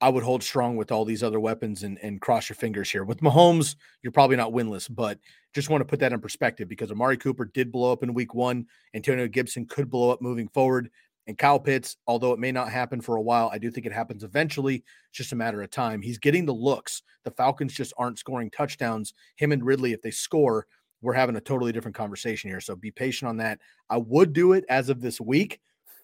[0.01, 3.05] I would hold strong with all these other weapons and, and cross your fingers here.
[3.05, 5.19] With Mahomes, you're probably not winless, but
[5.55, 8.35] just want to put that in perspective because Amari Cooper did blow up in week
[8.35, 8.65] one.
[8.93, 10.91] Antonio Gibson could blow up moving forward.
[11.27, 13.93] And Kyle Pitts, although it may not happen for a while, I do think it
[13.93, 14.75] happens eventually.
[14.75, 16.01] It's just a matter of time.
[16.01, 17.01] He's getting the looks.
[17.23, 19.13] The Falcons just aren't scoring touchdowns.
[19.37, 20.67] Him and Ridley, if they score,
[21.01, 22.59] we're having a totally different conversation here.
[22.59, 23.59] So be patient on that.
[23.89, 25.61] I would do it as of this week,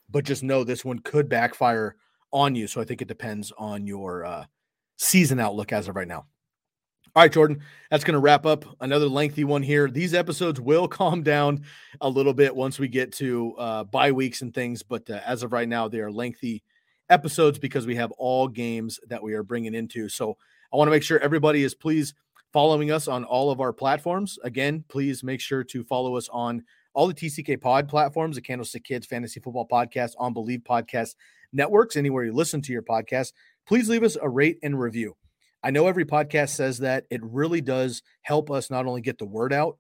[0.10, 1.98] but just know this one could backfire
[2.32, 2.68] on you.
[2.68, 4.46] So I think it depends on your uh,
[4.98, 6.26] season outlook as of right now.
[7.14, 9.90] All right, Jordan, that's going to wrap up another lengthy one here.
[9.90, 11.66] These episodes will calm down
[12.00, 15.44] a little bit once we get to uh, bye weeks and things, but uh, as
[15.44, 16.64] of right now, they are lengthy
[17.10, 20.08] episodes because we have all games that we are bringing into.
[20.08, 20.38] So
[20.72, 22.14] I want to make sure everybody is please
[22.54, 24.40] following us on all of our platforms.
[24.46, 26.64] Again, please make sure to follow us on
[26.94, 31.16] all the TCK pod platforms, the Candlestick Kids Fantasy Football Podcast, on Bleav Podcast
[31.52, 33.34] networks, anywhere you listen to your podcast.
[33.68, 35.18] Please leave us a rate and review.
[35.64, 37.06] I know every podcast says that.
[37.10, 39.78] It really does help us not only get the word out,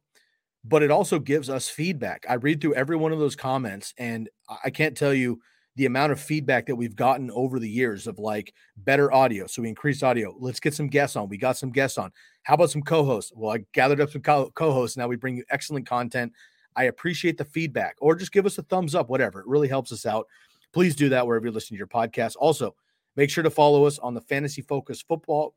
[0.63, 2.25] but it also gives us feedback.
[2.29, 4.29] I read through every one of those comments, and
[4.63, 5.39] I can't tell you
[5.75, 9.47] the amount of feedback that we've gotten over the years of like better audio.
[9.47, 10.35] So we increased audio.
[10.37, 11.29] Let's get some guests on.
[11.29, 12.11] We got some guests on.
[12.43, 13.31] How about some co-hosts?
[13.35, 16.33] Well, I gathered up some co- hosts Now we bring you excellent content.
[16.75, 19.39] I appreciate the feedback, or just give us a thumbs up, whatever.
[19.39, 20.27] It really helps us out.
[20.73, 22.35] Please do that wherever you're listening to your podcast.
[22.39, 22.75] Also,
[23.15, 25.53] make sure to follow us on the Fantasy Focus Football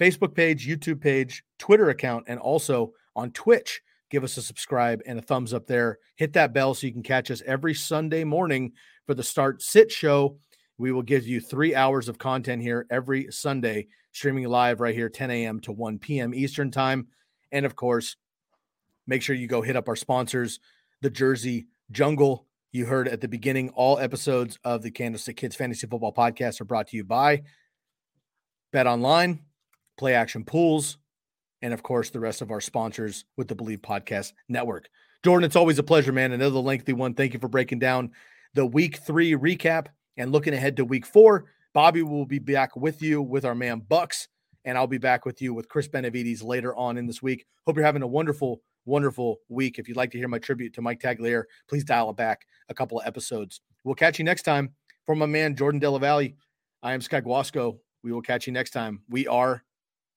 [0.00, 3.82] Facebook page, YouTube page, Twitter account, and also on Twitch.
[4.10, 5.98] Give us a subscribe and a thumbs up there.
[6.16, 8.72] Hit that bell so you can catch us every Sunday morning
[9.06, 10.38] for the Start Sit Show.
[10.78, 15.10] We will give you three hours of content here every Sunday, streaming live right here,
[15.10, 15.60] 10 a.m.
[15.60, 16.34] to 1 p.m.
[16.34, 17.08] Eastern Time.
[17.52, 18.16] And of course,
[19.06, 20.58] make sure you go hit up our sponsors
[21.02, 22.46] the Jersey Jungle.
[22.72, 26.66] You heard at the beginning, all episodes of the Candlestick Kids Fantasy Football Podcast are
[26.66, 27.42] brought to you by
[28.72, 29.40] Bet Online,
[29.98, 30.98] Play Action Pools,
[31.62, 34.88] and of course, the rest of our sponsors with the Bleav Podcast Network.
[35.22, 36.32] Jordan, it's always a pleasure, man.
[36.32, 37.14] Another lengthy one.
[37.14, 38.10] Thank you for breaking down
[38.54, 41.44] the week three recap and looking ahead to week four.
[41.74, 44.28] Bobby will be back with you with our man Bucks,
[44.64, 47.46] and I'll be back with you with Chris Benavides later on in this week.
[47.66, 49.78] Hope you're having a wonderful, wonderful week.
[49.78, 52.74] If you'd like to hear my tribute to Mike Tagliere, please dial it back a
[52.74, 53.60] couple of episodes.
[53.84, 54.74] We'll catch you next time.
[55.06, 56.30] For my man Jordan Della Valle,
[56.82, 57.78] I am Sky Guasco.
[58.02, 59.02] We will catch you next time.
[59.08, 59.62] We are